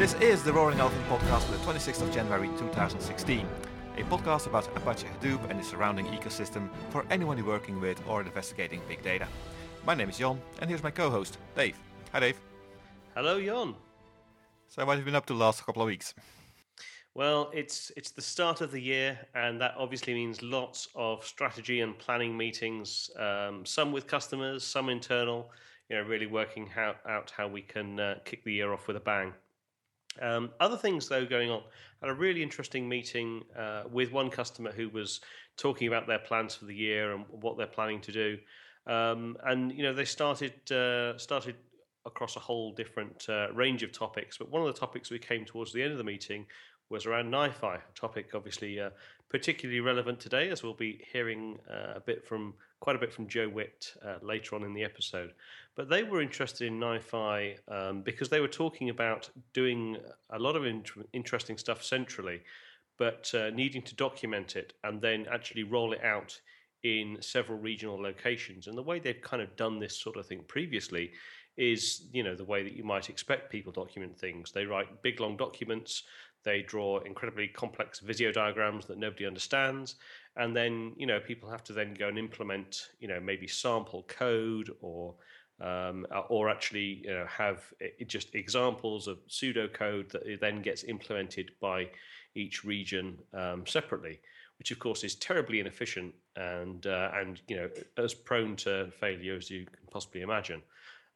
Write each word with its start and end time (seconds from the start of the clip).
This 0.00 0.14
is 0.14 0.42
the 0.42 0.50
Roaring 0.50 0.80
Elephant 0.80 1.06
podcast 1.08 1.42
for 1.42 1.52
the 1.52 1.78
26th 1.78 2.00
of 2.00 2.10
January 2.10 2.48
2016. 2.56 3.46
A 3.98 4.02
podcast 4.04 4.46
about 4.46 4.66
Apache 4.74 5.06
Hadoop 5.06 5.50
and 5.50 5.60
the 5.60 5.62
surrounding 5.62 6.06
ecosystem 6.06 6.70
for 6.88 7.04
anyone 7.10 7.44
working 7.44 7.78
with 7.82 8.02
or 8.08 8.22
investigating 8.22 8.80
big 8.88 9.02
data. 9.02 9.28
My 9.84 9.94
name 9.94 10.08
is 10.08 10.16
Jon, 10.16 10.40
and 10.58 10.70
here's 10.70 10.82
my 10.82 10.90
co-host, 10.90 11.36
Dave. 11.54 11.76
Hi, 12.14 12.20
Dave. 12.20 12.40
Hello, 13.14 13.44
Jon. 13.44 13.74
So, 14.68 14.86
what 14.86 14.92
have 14.92 15.00
you 15.00 15.04
been 15.04 15.14
up 15.14 15.26
to 15.26 15.34
the 15.34 15.38
last 15.38 15.66
couple 15.66 15.82
of 15.82 15.86
weeks? 15.86 16.14
Well, 17.12 17.50
it's 17.52 17.92
it's 17.94 18.10
the 18.10 18.22
start 18.22 18.62
of 18.62 18.70
the 18.72 18.80
year, 18.80 19.18
and 19.34 19.60
that 19.60 19.74
obviously 19.76 20.14
means 20.14 20.42
lots 20.42 20.88
of 20.94 21.26
strategy 21.26 21.82
and 21.82 21.98
planning 21.98 22.34
meetings. 22.34 23.10
Um, 23.18 23.66
some 23.66 23.92
with 23.92 24.06
customers, 24.06 24.64
some 24.64 24.88
internal. 24.88 25.50
You 25.90 25.96
know, 25.96 26.04
really 26.04 26.26
working 26.26 26.66
how, 26.66 26.94
out 27.06 27.34
how 27.36 27.48
we 27.48 27.60
can 27.60 28.00
uh, 28.00 28.14
kick 28.24 28.44
the 28.44 28.52
year 28.54 28.72
off 28.72 28.86
with 28.86 28.96
a 28.96 29.00
bang. 29.00 29.34
Um, 30.20 30.50
other 30.58 30.76
things, 30.76 31.08
though, 31.08 31.24
going 31.24 31.50
on. 31.50 31.62
I 32.02 32.06
had 32.06 32.12
a 32.12 32.18
really 32.18 32.42
interesting 32.42 32.88
meeting 32.88 33.44
uh, 33.56 33.84
with 33.90 34.12
one 34.12 34.30
customer 34.30 34.72
who 34.72 34.88
was 34.88 35.20
talking 35.56 35.88
about 35.88 36.06
their 36.06 36.18
plans 36.18 36.54
for 36.54 36.64
the 36.64 36.74
year 36.74 37.12
and 37.12 37.24
what 37.28 37.56
they're 37.56 37.66
planning 37.66 38.00
to 38.02 38.12
do. 38.12 38.38
Um, 38.86 39.36
and 39.44 39.72
you 39.72 39.82
know, 39.82 39.92
they 39.92 40.04
started 40.04 40.70
uh, 40.72 41.16
started 41.18 41.56
across 42.06 42.36
a 42.36 42.40
whole 42.40 42.72
different 42.72 43.26
uh, 43.28 43.52
range 43.52 43.82
of 43.82 43.92
topics. 43.92 44.38
But 44.38 44.50
one 44.50 44.66
of 44.66 44.72
the 44.72 44.78
topics 44.78 45.10
we 45.10 45.18
came 45.18 45.44
towards 45.44 45.72
the 45.72 45.82
end 45.82 45.92
of 45.92 45.98
the 45.98 46.04
meeting 46.04 46.46
was 46.88 47.06
around 47.06 47.30
NiFi, 47.30 47.76
a 47.76 47.80
topic 47.94 48.30
obviously 48.34 48.80
uh, 48.80 48.90
particularly 49.28 49.80
relevant 49.80 50.18
today, 50.18 50.50
as 50.50 50.62
we'll 50.62 50.74
be 50.74 51.04
hearing 51.12 51.58
uh, 51.70 51.94
a 51.96 52.00
bit 52.00 52.26
from 52.26 52.54
quite 52.80 52.96
a 52.96 52.98
bit 52.98 53.12
from 53.12 53.28
Joe 53.28 53.48
Witt 53.48 53.94
uh, 54.04 54.16
later 54.22 54.56
on 54.56 54.64
in 54.64 54.74
the 54.74 54.82
episode. 54.82 55.32
But 55.76 55.88
they 55.88 56.02
were 56.02 56.20
interested 56.20 56.66
in 56.66 56.80
NiFi 56.80 57.56
um, 57.68 58.02
because 58.02 58.28
they 58.28 58.40
were 58.40 58.48
talking 58.48 58.90
about 58.90 59.30
doing 59.52 59.96
a 60.30 60.38
lot 60.38 60.56
of 60.56 60.66
int- 60.66 60.90
interesting 61.12 61.56
stuff 61.56 61.82
centrally, 61.82 62.40
but 62.98 63.32
uh, 63.34 63.50
needing 63.50 63.82
to 63.82 63.94
document 63.94 64.56
it 64.56 64.74
and 64.84 65.00
then 65.00 65.26
actually 65.30 65.62
roll 65.62 65.92
it 65.92 66.02
out 66.04 66.38
in 66.82 67.18
several 67.20 67.58
regional 67.58 68.00
locations. 68.00 68.66
And 68.66 68.76
the 68.76 68.82
way 68.82 68.98
they've 68.98 69.20
kind 69.20 69.42
of 69.42 69.54
done 69.56 69.78
this 69.78 69.98
sort 70.00 70.16
of 70.16 70.26
thing 70.26 70.44
previously 70.48 71.12
is, 71.56 72.06
you 72.12 72.22
know, 72.22 72.34
the 72.34 72.44
way 72.44 72.62
that 72.62 72.72
you 72.72 72.84
might 72.84 73.10
expect 73.10 73.50
people 73.50 73.72
document 73.72 74.18
things. 74.18 74.50
They 74.50 74.64
write 74.64 75.02
big 75.02 75.20
long 75.20 75.36
documents 75.36 76.04
they 76.42 76.62
draw 76.62 77.00
incredibly 77.00 77.48
complex 77.48 78.00
Visio 78.00 78.32
diagrams 78.32 78.86
that 78.86 78.98
nobody 78.98 79.26
understands, 79.26 79.96
and 80.36 80.56
then 80.56 80.94
you 80.96 81.06
know 81.06 81.20
people 81.20 81.50
have 81.50 81.62
to 81.64 81.72
then 81.72 81.94
go 81.94 82.08
and 82.08 82.18
implement 82.18 82.88
you 82.98 83.08
know 83.08 83.20
maybe 83.20 83.46
sample 83.46 84.04
code 84.08 84.70
or 84.80 85.14
um, 85.60 86.06
or 86.28 86.48
actually 86.48 87.02
you 87.04 87.10
know, 87.10 87.26
have 87.26 87.62
just 88.06 88.34
examples 88.34 89.06
of 89.06 89.18
pseudocode 89.28 90.10
that 90.10 90.38
then 90.40 90.62
gets 90.62 90.84
implemented 90.84 91.50
by 91.60 91.88
each 92.34 92.64
region 92.64 93.18
um, 93.34 93.66
separately, 93.66 94.20
which 94.58 94.70
of 94.70 94.78
course 94.78 95.04
is 95.04 95.14
terribly 95.16 95.60
inefficient 95.60 96.14
and 96.36 96.86
uh, 96.86 97.10
and 97.14 97.40
you 97.48 97.56
know 97.56 97.68
as 97.98 98.14
prone 98.14 98.56
to 98.56 98.90
failure 99.00 99.36
as 99.36 99.50
you 99.50 99.66
can 99.66 99.86
possibly 99.90 100.22
imagine. 100.22 100.62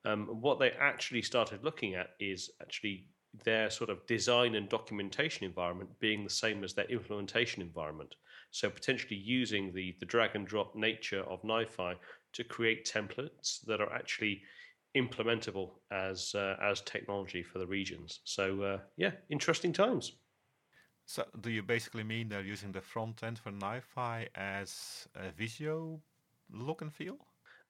Um, 0.05 0.27
what 0.41 0.59
they 0.59 0.73
actually 0.73 1.23
started 1.23 1.65
looking 1.65 1.95
at 1.95 2.11
is 2.21 2.51
actually 2.61 3.07
their 3.43 3.71
sort 3.71 3.91
of 3.91 4.07
design 4.07 4.55
and 4.55 4.69
documentation 4.69 5.45
environment 5.45 5.91
being 5.99 6.23
the 6.23 6.31
same 6.31 6.63
as 6.63 6.75
their 6.75 6.85
implementation 6.87 7.63
environment. 7.63 8.15
So 8.51 8.71
potentially 8.71 9.17
using 9.17 9.73
the, 9.73 9.97
the 9.99 10.07
drag 10.07 10.37
and 10.37 10.47
drop 10.47 10.77
nature 10.77 11.23
of 11.23 11.43
NiFi 11.43 11.97
to 12.35 12.45
create 12.45 12.85
templates 12.85 13.65
that 13.67 13.81
are 13.81 13.93
actually 13.93 14.43
implementable 14.97 15.71
as 15.91 16.35
uh, 16.35 16.57
as 16.63 16.81
technology 16.83 17.43
for 17.43 17.59
the 17.59 17.67
regions. 17.67 18.21
So 18.25 18.63
uh, 18.63 18.79
yeah, 18.97 19.13
interesting 19.29 19.73
times. 19.73 20.13
So 21.07 21.25
do 21.41 21.51
you 21.51 21.63
basically 21.63 22.05
mean 22.05 22.29
they're 22.29 22.41
using 22.41 22.73
the 22.73 22.81
front 22.81 23.23
end 23.23 23.39
for 23.39 23.51
NiFi 23.51 24.29
as 24.35 25.07
a 25.15 25.31
Visio 25.37 26.01
look 26.51 26.83
and 26.83 26.93
feel? 26.93 27.17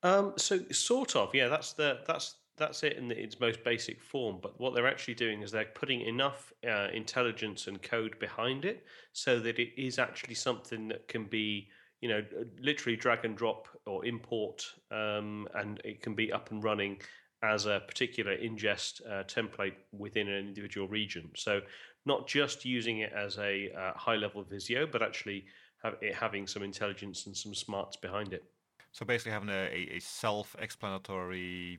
Um, 0.02 0.34
so 0.36 0.60
sort 0.70 1.16
of, 1.16 1.34
yeah. 1.34 1.48
That's 1.48 1.72
the 1.72 1.98
that's 2.06 2.36
that's 2.56 2.82
it 2.82 2.96
in 2.96 3.10
its 3.10 3.40
most 3.40 3.64
basic 3.64 4.00
form. 4.00 4.38
But 4.40 4.60
what 4.60 4.74
they're 4.74 4.86
actually 4.86 5.14
doing 5.14 5.42
is 5.42 5.50
they're 5.50 5.64
putting 5.64 6.02
enough 6.02 6.52
uh, 6.68 6.88
intelligence 6.92 7.66
and 7.66 7.82
code 7.82 8.18
behind 8.20 8.64
it 8.64 8.84
so 9.12 9.40
that 9.40 9.58
it 9.58 9.72
is 9.76 9.98
actually 9.98 10.34
something 10.34 10.88
that 10.88 11.08
can 11.08 11.24
be, 11.24 11.68
you 12.04 12.10
know, 12.10 12.22
literally 12.60 12.96
drag 12.96 13.24
and 13.24 13.34
drop 13.34 13.66
or 13.86 14.04
import, 14.04 14.62
um, 14.90 15.48
and 15.54 15.80
it 15.86 16.02
can 16.02 16.14
be 16.14 16.30
up 16.30 16.50
and 16.50 16.62
running 16.62 16.98
as 17.42 17.64
a 17.64 17.80
particular 17.88 18.36
ingest 18.36 19.00
uh, 19.10 19.24
template 19.24 19.72
within 19.90 20.28
an 20.28 20.46
individual 20.46 20.86
region. 20.86 21.30
So 21.34 21.62
not 22.04 22.28
just 22.28 22.66
using 22.66 22.98
it 22.98 23.10
as 23.14 23.38
a 23.38 23.72
uh, 23.72 23.94
high 23.96 24.16
level 24.16 24.42
Visio, 24.42 24.86
but 24.86 25.00
actually 25.02 25.46
have 25.82 25.94
it 26.02 26.14
having 26.14 26.46
some 26.46 26.62
intelligence 26.62 27.24
and 27.24 27.34
some 27.34 27.54
smarts 27.54 27.96
behind 27.96 28.34
it. 28.34 28.44
So 28.92 29.06
basically 29.06 29.32
having 29.32 29.48
a, 29.48 29.88
a 29.96 29.98
self-explanatory 29.98 31.78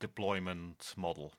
deployment 0.00 0.92
model. 0.98 1.32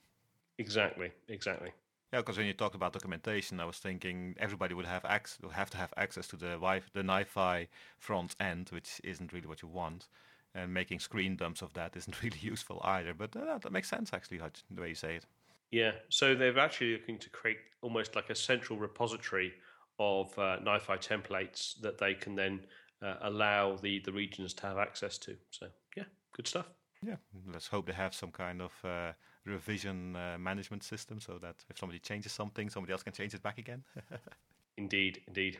Exactly, 0.58 1.12
exactly. 1.28 1.70
Yeah, 2.14 2.20
because 2.20 2.38
when 2.38 2.46
you 2.46 2.54
talked 2.54 2.76
about 2.76 2.94
documentation, 2.94 3.60
I 3.60 3.66
was 3.66 3.80
thinking 3.80 4.36
everybody 4.38 4.76
would 4.76 4.86
have 4.86 5.04
access, 5.04 5.42
would 5.42 5.54
have 5.54 5.72
to 5.72 5.78
have 5.78 5.92
access 5.98 6.28
to 6.28 6.38
the 6.38 6.52
wi- 6.52 6.84
the 6.94 7.02
NiFi 7.02 7.68
front 7.98 8.36
end, 8.40 8.70
which 8.70 9.02
isn't 9.04 9.34
really 9.34 9.48
what 9.48 9.64
you 9.64 9.68
want, 9.68 10.10
and 10.54 10.72
making 10.72 11.00
screen 11.00 11.36
dumps 11.36 11.64
of 11.64 11.74
that 11.74 11.98
isn't 11.98 12.22
really 12.22 12.38
useful 12.40 12.80
either. 12.84 13.16
But 13.16 13.36
uh, 13.36 13.58
that 13.58 13.72
makes 13.72 13.90
sense 13.90 14.14
actually, 14.14 14.38
the 14.38 14.80
way 14.82 14.90
you 14.90 14.96
say 14.96 15.16
it. 15.16 15.26
Yeah, 15.72 15.94
so 16.10 16.36
they're 16.36 16.60
actually 16.60 16.92
looking 16.92 17.18
to 17.18 17.32
create 17.32 17.58
almost 17.82 18.16
like 18.16 18.30
a 18.30 18.36
central 18.36 18.78
repository 18.78 19.52
of 19.98 20.38
uh, 20.38 20.60
NiFi 20.60 21.00
templates 21.00 21.82
that 21.82 21.98
they 21.98 22.14
can 22.14 22.36
then 22.36 22.60
uh, 23.02 23.16
allow 23.22 23.76
the 23.78 24.02
the 24.06 24.12
regions 24.12 24.54
to 24.54 24.68
have 24.68 24.78
access 24.78 25.18
to. 25.18 25.36
So 25.50 25.66
yeah, 25.98 26.06
good 26.34 26.48
stuff. 26.48 26.68
Yeah, 27.04 27.16
let's 27.52 27.70
hope 27.70 27.88
they 27.88 27.94
have 27.94 28.14
some 28.14 28.32
kind 28.32 28.62
of 28.62 28.72
uh, 28.84 29.14
revision 29.46 30.16
uh, 30.16 30.38
management 30.40 30.84
system 30.84 31.20
so 31.20 31.38
that 31.40 31.56
if 31.70 31.78
somebody 31.78 32.00
changes 32.00 32.32
something, 32.32 32.70
somebody 32.70 32.94
else 32.94 33.04
can 33.04 33.14
change 33.14 33.34
it 33.34 33.44
back 33.44 33.58
again. 33.58 33.84
indeed, 34.78 35.22
indeed. 35.28 35.60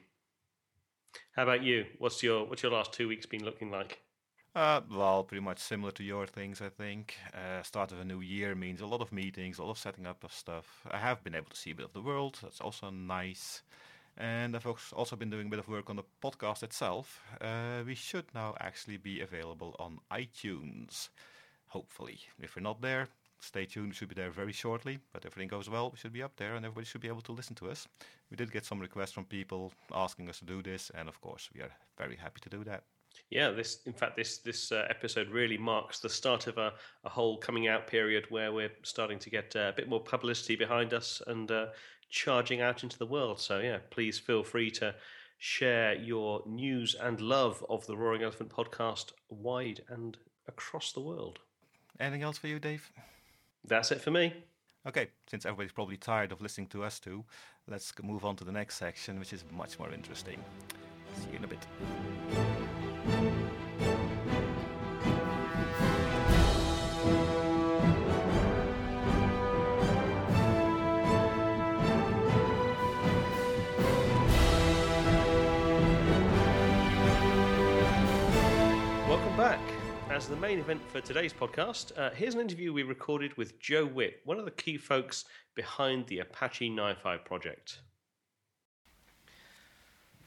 How 1.36 1.44
about 1.44 1.64
you? 1.64 1.86
What's 2.00 2.24
your 2.24 2.46
what's 2.46 2.64
your 2.64 2.72
last 2.72 2.94
two 2.94 3.08
weeks 3.08 3.26
been 3.26 3.44
looking 3.44 3.70
like? 3.70 4.00
Uh, 4.56 4.82
well, 4.92 5.24
pretty 5.24 5.44
much 5.44 5.58
similar 5.58 5.92
to 5.92 6.04
your 6.04 6.28
things, 6.28 6.62
I 6.62 6.70
think. 6.70 7.16
Uh, 7.34 7.64
start 7.64 7.92
of 7.92 8.00
a 8.00 8.06
new 8.06 8.22
year 8.22 8.54
means 8.54 8.82
a 8.82 8.86
lot 8.86 9.02
of 9.02 9.12
meetings, 9.12 9.58
a 9.58 9.64
lot 9.64 9.72
of 9.72 9.78
setting 9.80 10.06
up 10.06 10.24
of 10.24 10.32
stuff. 10.32 10.86
I 10.92 11.00
have 11.00 11.24
been 11.24 11.34
able 11.34 11.50
to 11.50 11.56
see 11.56 11.72
a 11.72 11.76
bit 11.76 11.88
of 11.88 11.94
the 11.94 12.02
world. 12.02 12.38
That's 12.42 12.62
also 12.62 12.92
nice. 12.92 13.64
And 14.16 14.56
I've 14.56 14.68
also 14.94 15.16
been 15.16 15.32
doing 15.32 15.48
a 15.48 15.50
bit 15.50 15.58
of 15.58 15.68
work 15.68 15.90
on 15.90 15.96
the 15.96 16.04
podcast 16.24 16.62
itself. 16.62 17.24
Uh, 17.42 17.82
we 17.84 17.96
should 17.96 18.26
now 18.36 18.54
actually 18.60 18.98
be 18.98 19.22
available 19.22 19.76
on 19.80 19.98
iTunes 20.12 21.10
hopefully. 21.74 22.20
If 22.40 22.56
we're 22.56 22.62
not 22.62 22.82
there, 22.82 23.08
stay 23.44 23.66
tuned. 23.66 23.90
We 23.90 23.94
should 23.94 24.10
be 24.10 24.16
there 24.16 24.32
very 24.32 24.54
shortly. 24.54 25.00
But 25.12 25.26
if 25.26 25.34
everything 25.34 25.50
goes 25.50 25.70
well, 25.70 25.90
we 25.92 25.98
should 25.98 26.14
be 26.14 26.24
up 26.24 26.36
there 26.38 26.56
and 26.56 26.66
everybody 26.66 26.86
should 26.86 27.02
be 27.02 27.08
able 27.08 27.22
to 27.22 27.32
listen 27.32 27.56
to 27.56 27.70
us. 27.70 27.88
We 28.32 28.38
did 28.38 28.52
get 28.52 28.66
some 28.66 28.80
requests 28.80 29.12
from 29.12 29.26
people 29.26 29.74
asking 29.94 30.30
us 30.30 30.40
to 30.40 30.46
do 30.46 30.62
this, 30.62 30.92
and 30.96 31.08
of 31.08 31.20
course, 31.22 31.50
we 31.54 31.62
are 31.62 31.72
very 31.98 32.16
happy 32.16 32.40
to 32.42 32.50
do 32.50 32.64
that. 32.64 32.84
Yeah, 33.30 33.52
this 33.52 33.80
in 33.86 33.94
fact 33.94 34.16
this 34.16 34.40
this 34.40 34.72
uh, 34.72 34.88
episode 34.90 35.30
really 35.30 35.58
marks 35.58 36.00
the 36.00 36.10
start 36.10 36.48
of 36.48 36.58
a, 36.58 36.74
a 37.04 37.10
whole 37.10 37.38
coming 37.38 37.68
out 37.68 37.86
period 37.86 38.26
where 38.30 38.52
we're 38.52 38.72
starting 38.82 39.20
to 39.20 39.30
get 39.30 39.56
uh, 39.56 39.70
a 39.70 39.74
bit 39.74 39.88
more 39.88 40.02
publicity 40.02 40.56
behind 40.56 40.94
us 40.94 41.22
and 41.28 41.52
uh, 41.52 41.68
charging 42.10 42.62
out 42.62 42.84
into 42.84 42.98
the 42.98 43.06
world. 43.06 43.40
So 43.40 43.60
yeah, 43.60 43.78
please 43.92 44.18
feel 44.18 44.44
free 44.44 44.72
to 44.72 44.96
share 45.38 45.94
your 45.96 46.42
news 46.48 46.96
and 47.00 47.20
love 47.20 47.64
of 47.70 47.86
the 47.86 47.98
Roaring 47.98 48.24
Elephant 48.24 48.50
podcast 48.50 49.12
wide 49.30 49.82
and 49.90 50.18
across 50.48 50.92
the 50.92 51.02
world. 51.02 51.40
Anything 52.00 52.24
else 52.24 52.38
for 52.38 52.48
you, 52.48 52.60
Dave? 52.60 52.92
That's 53.66 53.92
it 53.92 54.02
for 54.02 54.12
me. 54.12 54.34
Okay, 54.86 55.08
since 55.28 55.46
everybody's 55.46 55.72
probably 55.72 55.96
tired 55.96 56.34
of 56.34 56.42
listening 56.42 56.68
to 56.68 56.84
us 56.84 57.00
two, 57.00 57.24
let's 57.68 57.94
move 58.04 58.26
on 58.26 58.36
to 58.36 58.44
the 58.44 58.52
next 58.52 58.76
section, 58.76 59.18
which 59.18 59.32
is 59.32 59.46
much 59.52 59.80
more 59.80 59.92
interesting. 59.92 60.44
See 61.16 61.30
you 61.32 61.38
in 61.38 61.44
a 61.46 61.48
bit. 61.48 61.66
Welcome 79.08 79.38
back 79.38 79.83
as 80.14 80.28
the 80.28 80.36
main 80.36 80.60
event 80.60 80.80
for 80.92 81.02
today's 81.02 81.34
podcast, 81.34 81.92
uh, 81.98 82.12
here's 82.12 82.36
an 82.36 82.40
interview 82.40 82.72
we 82.72 82.84
recorded 82.84 83.36
with 83.36 83.60
Joe 83.60 83.84
Witt, 83.84 84.22
one 84.26 84.38
of 84.38 84.46
the 84.46 84.52
key 84.52 84.78
folks 84.78 85.26
behind 85.56 86.06
the 86.06 86.20
Apache 86.20 86.70
NiFi 86.70 87.26
project. 87.26 87.80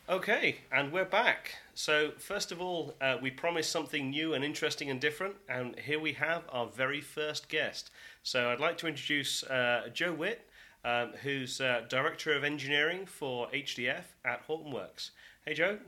Okay, 0.08 0.56
and 0.72 0.90
we're 0.90 1.04
back. 1.04 1.54
So, 1.74 2.10
first 2.18 2.50
of 2.50 2.60
all, 2.60 2.96
uh, 3.00 3.18
we 3.22 3.30
promised 3.30 3.70
something 3.70 4.10
new 4.10 4.34
and 4.34 4.44
interesting 4.44 4.90
and 4.90 5.00
different, 5.00 5.36
and 5.48 5.78
here 5.78 6.00
we 6.00 6.14
have 6.14 6.42
our 6.48 6.66
very 6.66 7.00
first 7.00 7.48
guest. 7.48 7.92
So, 8.24 8.50
I'd 8.50 8.58
like 8.58 8.78
to 8.78 8.88
introduce 8.88 9.44
uh, 9.44 9.88
Joe 9.94 10.12
Witt. 10.12 10.48
um, 10.84 11.12
who's 11.22 11.60
uh, 11.60 11.82
Director 11.88 12.32
of 12.32 12.42
Engineering 12.42 13.06
for 13.06 13.48
HDF 13.50 14.04
at 14.24 14.46
Hortonworks. 14.48 15.10
Hey, 15.44 15.54
Joe, 15.54 15.78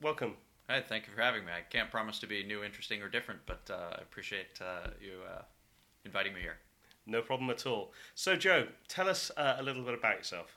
welcome. 0.00 0.36
Hi, 0.70 0.80
thank 0.80 1.06
you 1.06 1.12
for 1.12 1.20
having 1.20 1.44
me. 1.44 1.50
I 1.50 1.62
can't 1.68 1.90
promise 1.90 2.20
to 2.20 2.26
be 2.26 2.44
new, 2.44 2.62
interesting, 2.62 3.02
or 3.02 3.08
different, 3.08 3.40
but 3.46 3.68
uh, 3.68 3.96
I 3.98 4.00
appreciate 4.00 4.60
uh, 4.60 4.90
you 5.00 5.14
uh, 5.28 5.42
inviting 6.04 6.32
me 6.32 6.40
here. 6.40 6.58
No 7.04 7.20
problem 7.20 7.50
at 7.50 7.66
all. 7.66 7.92
So, 8.14 8.36
Joe, 8.36 8.68
tell 8.86 9.08
us 9.08 9.32
uh, 9.36 9.56
a 9.58 9.62
little 9.62 9.82
bit 9.82 9.94
about 9.94 10.18
yourself. 10.18 10.56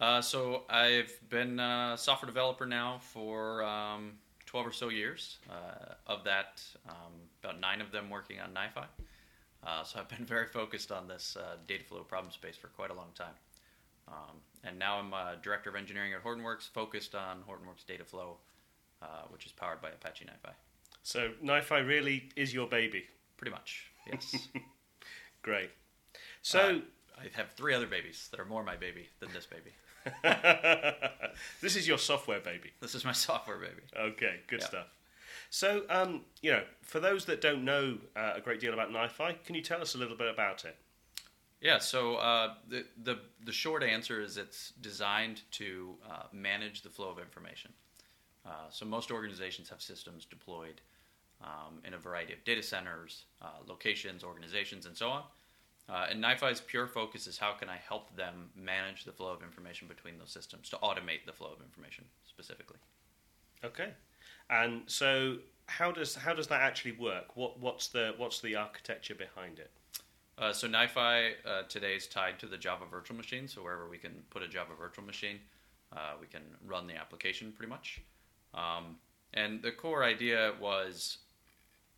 Uh, 0.00 0.20
so, 0.20 0.64
I've 0.68 1.16
been 1.30 1.60
a 1.60 1.94
software 1.96 2.26
developer 2.26 2.66
now 2.66 2.98
for 3.00 3.62
um, 3.62 4.14
12 4.46 4.66
or 4.66 4.72
so 4.72 4.88
years. 4.88 5.38
Uh, 5.48 5.94
of 6.08 6.24
that, 6.24 6.62
um, 6.88 7.12
about 7.42 7.60
nine 7.60 7.80
of 7.80 7.92
them 7.92 8.10
working 8.10 8.40
on 8.40 8.50
NiFi. 8.50 9.86
so, 9.86 10.00
I've 10.00 10.08
been 10.08 10.26
very 10.26 10.48
focused 10.48 10.90
on 10.90 11.06
this 11.06 11.36
data 11.68 11.84
flow 11.84 12.00
problem 12.00 12.32
space 12.32 12.56
for 12.56 12.66
quite 12.66 12.90
a 12.90 12.94
long 12.94 13.10
time. 13.14 13.34
Um, 14.08 14.36
and 14.64 14.76
now 14.76 14.98
I'm 14.98 15.14
Director 15.40 15.70
of 15.70 15.76
Engineering 15.76 16.12
at 16.14 16.24
Hortonworks, 16.24 16.68
focused 16.68 17.14
on 17.14 17.38
Hortonworks 17.48 17.86
data 17.86 18.04
flow, 18.04 18.38
which 19.28 19.46
is 19.46 19.52
powered 19.52 19.80
by 19.80 19.88
Apache 19.88 20.24
NiFi. 20.24 20.52
So, 21.02 21.30
NiFi 21.42 21.86
really 21.86 22.30
is 22.36 22.54
your 22.54 22.66
baby? 22.66 23.04
Pretty 23.36 23.50
much, 23.50 23.90
yes. 24.10 24.48
Great. 25.42 25.70
So 26.42 26.58
uh, 26.60 27.20
I 27.20 27.28
have 27.36 27.50
three 27.52 27.74
other 27.74 27.86
babies 27.86 28.28
that 28.30 28.40
are 28.40 28.44
more 28.44 28.64
my 28.64 28.76
baby 28.76 29.08
than 29.20 29.30
this 29.32 29.46
baby. 29.46 29.72
this 31.60 31.76
is 31.76 31.88
your 31.88 31.98
software 31.98 32.40
baby. 32.40 32.70
This 32.80 32.94
is 32.94 33.04
my 33.04 33.12
software 33.12 33.58
baby. 33.58 33.82
Okay, 33.96 34.40
good 34.46 34.62
stuff. 34.62 34.86
So, 35.50 35.84
um, 35.88 36.22
you 36.42 36.50
know, 36.50 36.62
for 36.82 37.00
those 37.00 37.26
that 37.26 37.40
don't 37.40 37.64
know 37.64 37.98
uh, 38.16 38.32
a 38.36 38.40
great 38.40 38.60
deal 38.60 38.72
about 38.72 38.90
NiFi, 38.90 39.44
can 39.44 39.54
you 39.54 39.62
tell 39.62 39.80
us 39.80 39.94
a 39.94 39.98
little 39.98 40.16
bit 40.16 40.28
about 40.28 40.64
it? 40.64 40.76
Yeah. 41.60 41.78
So 41.78 42.16
uh, 42.16 42.54
the 42.68 42.84
the 43.02 43.18
the 43.44 43.52
short 43.52 43.82
answer 43.82 44.20
is 44.20 44.36
it's 44.36 44.72
designed 44.80 45.42
to 45.52 45.94
uh, 46.10 46.24
manage 46.32 46.82
the 46.82 46.90
flow 46.90 47.08
of 47.08 47.18
information. 47.18 47.72
Uh, 48.46 48.68
so 48.70 48.84
most 48.84 49.10
organizations 49.10 49.68
have 49.68 49.80
systems 49.80 50.24
deployed 50.24 50.80
um, 51.42 51.80
in 51.84 51.94
a 51.94 51.98
variety 51.98 52.32
of 52.32 52.44
data 52.44 52.62
centers, 52.62 53.24
uh, 53.42 53.46
locations, 53.66 54.22
organizations, 54.22 54.86
and 54.86 54.96
so 54.96 55.08
on. 55.08 55.22
Uh, 55.88 56.06
and 56.10 56.22
NiFi's 56.22 56.60
pure 56.60 56.86
focus 56.86 57.26
is 57.26 57.36
how 57.36 57.52
can 57.52 57.68
I 57.68 57.76
help 57.76 58.14
them 58.16 58.50
manage 58.56 59.04
the 59.04 59.12
flow 59.12 59.32
of 59.32 59.42
information 59.42 59.86
between 59.86 60.18
those 60.18 60.30
systems 60.30 60.70
to 60.70 60.76
automate 60.76 61.26
the 61.26 61.32
flow 61.32 61.48
of 61.48 61.60
information 61.62 62.04
specifically. 62.26 62.78
Okay, 63.62 63.90
and 64.48 64.82
so 64.86 65.36
how 65.66 65.92
does 65.92 66.14
how 66.14 66.32
does 66.32 66.46
that 66.46 66.62
actually 66.62 66.92
work? 66.92 67.36
What 67.36 67.60
what's 67.60 67.88
the 67.88 68.14
what's 68.16 68.40
the 68.40 68.56
architecture 68.56 69.14
behind 69.14 69.58
it? 69.58 69.70
Uh, 70.36 70.52
so 70.52 70.66
NiFi 70.66 71.32
uh, 71.46 71.62
today 71.68 71.94
is 71.96 72.06
tied 72.06 72.38
to 72.40 72.46
the 72.46 72.56
Java 72.56 72.84
virtual 72.90 73.16
machine. 73.16 73.46
So 73.46 73.62
wherever 73.62 73.88
we 73.88 73.98
can 73.98 74.12
put 74.30 74.42
a 74.42 74.48
Java 74.48 74.72
virtual 74.78 75.04
machine, 75.04 75.38
uh, 75.92 76.12
we 76.20 76.26
can 76.26 76.42
run 76.66 76.86
the 76.86 76.96
application 76.96 77.52
pretty 77.52 77.70
much. 77.70 78.00
Um, 78.54 78.96
and 79.32 79.62
the 79.62 79.72
core 79.72 80.04
idea 80.04 80.52
was 80.60 81.18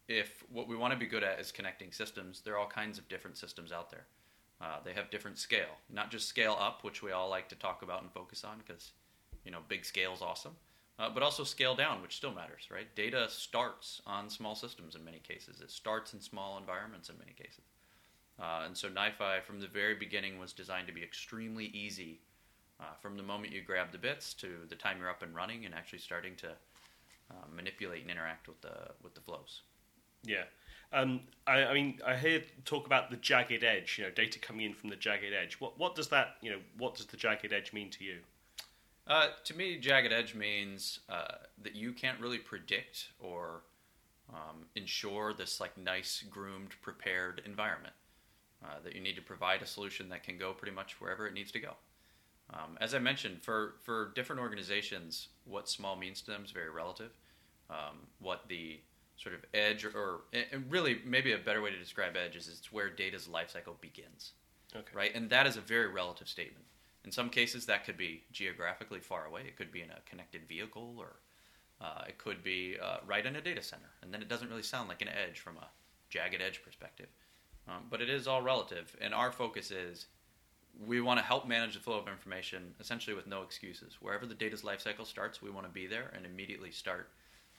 if 0.09 0.45
what 0.51 0.69
we 0.69 0.77
want 0.77 0.93
to 0.93 0.99
be 0.99 1.07
good 1.07 1.25
at 1.25 1.41
is 1.41 1.53
connecting 1.53 1.93
systems, 1.93 2.41
there 2.41 2.55
are 2.55 2.59
all 2.59 2.67
kinds 2.67 2.99
of 2.99 3.09
different 3.09 3.37
systems 3.37 3.73
out 3.73 3.91
there. 3.91 4.07
Uh, 4.61 4.79
they 4.85 4.95
have 4.95 5.11
different 5.11 5.39
scale, 5.39 5.77
not 5.93 6.11
just 6.11 6.29
scale 6.29 6.57
up, 6.59 6.83
which 6.83 7.03
we 7.03 7.13
all 7.13 7.29
like 7.29 7.49
to 7.49 7.57
talk 7.57 7.83
about 7.83 8.03
and 8.03 8.11
focus 8.11 8.43
on 8.43 8.59
because, 8.67 8.93
you 9.45 9.51
know, 9.51 9.59
big 9.69 9.85
scale 9.85 10.15
is 10.15 10.23
awesome, 10.23 10.57
uh, 10.99 11.11
but 11.11 11.23
also 11.23 11.45
scale 11.45 11.75
down, 11.75 12.01
which 12.01 12.17
still 12.17 12.33
matters, 12.33 12.69
right? 12.71 12.95
Data 12.95 13.27
starts 13.29 14.01
on 14.07 14.31
small 14.31 14.55
systems 14.55 14.95
in 14.95 15.05
many 15.05 15.19
cases. 15.19 15.61
It 15.61 15.71
starts 15.71 16.15
in 16.15 16.21
small 16.21 16.57
environments 16.57 17.11
in 17.11 17.19
many 17.19 17.33
cases. 17.33 17.65
Uh, 18.41 18.63
and 18.65 18.77
so 18.77 18.89
NiFi 18.89 19.43
from 19.43 19.61
the 19.61 19.67
very 19.67 19.95
beginning 19.95 20.39
was 20.39 20.53
designed 20.53 20.87
to 20.87 20.93
be 20.93 21.03
extremely 21.03 21.67
easy 21.67 22.21
uh, 22.81 22.95
from 23.01 23.17
the 23.17 23.23
moment 23.23 23.53
you 23.53 23.63
grab 23.63 23.93
the 23.93 23.99
bits 23.99 24.35
to 24.35 24.49
the 24.69 24.75
time 24.75 24.99
you're 24.99 25.11
up 25.11 25.23
and 25.23 25.35
running 25.35 25.65
and 25.65 25.75
actually 25.75 25.99
starting 25.99 26.35
to 26.37 26.49
uh, 27.31 27.35
manipulate 27.55 28.03
and 28.03 28.11
interact 28.11 28.49
with 28.49 28.61
the 28.61 28.91
with 29.03 29.15
the 29.15 29.21
flows. 29.21 29.63
Yeah. 30.25 30.45
Um, 30.93 31.21
I, 31.47 31.65
I, 31.65 31.75
mean, 31.75 31.99
I 32.07 32.17
hear 32.17 32.43
talk 32.65 32.87
about 32.87 33.11
the 33.11 33.17
jagged 33.17 33.65
edge. 33.65 33.97
You 33.99 34.05
know, 34.05 34.11
data 34.11 34.39
coming 34.39 34.67
in 34.67 34.75
from 34.75 34.91
the 34.91 34.97
jagged 34.97 35.33
edge. 35.33 35.55
What 35.61 35.79
what 35.79 35.95
does 35.95 36.09
that 36.09 36.37
you 36.43 36.51
know? 36.51 36.59
What 36.79 36.95
does 36.95 37.07
the 37.07 37.17
jagged 37.17 37.53
edge 37.53 37.73
mean 37.73 37.91
to 37.91 38.05
you? 38.05 38.19
Uh, 39.07 39.29
to 39.45 39.57
me, 39.57 39.79
jagged 39.79 40.13
edge 40.13 40.35
means 40.35 41.01
uh, 41.09 41.37
that 41.63 41.75
you 41.75 41.93
can't 41.93 42.21
really 42.21 42.39
predict 42.39 43.09
or 43.21 43.63
um, 44.33 44.67
ensure 44.75 45.33
this 45.33 45.61
like 45.61 45.77
nice, 45.79 46.25
groomed, 46.29 46.71
prepared 46.83 47.43
environment. 47.45 47.95
Uh, 48.65 48.81
that 48.83 48.97
you 48.97 49.03
need 49.03 49.15
to 49.15 49.23
provide 49.23 49.61
a 49.63 49.67
solution 49.67 50.09
that 50.09 50.25
can 50.25 50.39
go 50.39 50.53
pretty 50.53 50.75
much 50.75 50.99
wherever 51.01 51.27
it 51.27 51.35
needs 51.35 51.53
to 51.53 51.61
go. 51.61 51.75
Um, 52.57 52.79
as 52.81 52.95
I 52.95 52.99
mentioned, 52.99 53.43
for 53.43 53.75
for 53.83 54.13
different 54.15 54.41
organizations, 54.41 55.29
what 55.45 55.69
small 55.69 55.97
means 55.97 56.21
to 56.23 56.31
them 56.31 56.45
is 56.45 56.51
very 56.51 56.71
relative. 56.71 57.13
Um, 57.69 58.07
what 58.21 58.49
the 58.49 58.81
sort 59.17 59.35
of 59.35 59.41
edge, 59.55 59.85
or, 59.85 59.91
or, 59.91 60.21
and 60.53 60.71
really 60.71 61.01
maybe 61.05 61.33
a 61.33 61.39
better 61.39 61.63
way 61.63 61.71
to 61.71 61.79
describe 61.79 62.17
edge 62.17 62.37
is 62.37 62.49
it's 62.49 62.71
where 62.71 62.91
data's 62.91 63.29
lifecycle 63.29 63.81
begins. 63.81 64.33
Okay. 64.75 64.93
Right, 64.95 65.15
and 65.15 65.31
that 65.31 65.47
is 65.47 65.57
a 65.57 65.61
very 65.61 65.89
relative 65.89 66.29
statement. 66.29 66.65
In 67.05 67.11
some 67.11 67.31
cases, 67.31 67.67
that 67.67 67.85
could 67.85 67.97
be 67.97 68.25
geographically 68.33 69.01
far 69.01 69.27
away. 69.27 69.43
It 69.47 69.57
could 69.57 69.73
be 69.73 69.81
in 69.81 69.91
a 69.91 70.01
connected 70.09 70.47
vehicle, 70.49 70.97
or 70.99 71.17
uh, 71.81 72.03
it 72.09 72.19
could 72.19 72.43
be 72.43 72.77
uh, 72.83 72.99
right 73.07 73.25
in 73.25 73.37
a 73.37 73.41
data 73.41 73.63
center. 73.63 73.91
And 74.03 74.13
then 74.13 74.23
it 74.23 74.29
doesn't 74.29 74.49
really 74.49 74.63
sound 74.63 74.89
like 74.89 75.03
an 75.03 75.09
edge 75.09 75.41
from 75.41 75.57
a 75.57 75.69
jagged 76.11 76.43
edge 76.43 76.63
perspective. 76.63 77.09
Um, 77.69 77.85
but 77.91 78.01
it 78.01 78.11
is 78.11 78.27
all 78.27 78.43
relative. 78.43 78.95
And 79.01 79.15
our 79.15 79.33
focus 79.33 79.71
is 79.71 80.07
we 80.85 81.01
want 81.01 81.19
to 81.19 81.25
help 81.25 81.47
manage 81.47 81.75
the 81.75 81.81
flow 81.81 81.99
of 81.99 82.09
information 82.09 82.75
essentially 82.81 83.15
with 83.15 83.27
no 83.27 83.43
excuses. 83.43 83.97
Wherever 84.01 84.27
the 84.27 84.35
data's 84.35 84.63
lifecycle 84.63 85.07
starts, 85.07 85.41
we 85.41 85.51
want 85.51 85.67
to 85.67 85.73
be 85.73 85.87
there 85.87 86.13
and 86.15 86.27
immediately 86.27 86.71
start 86.71 87.11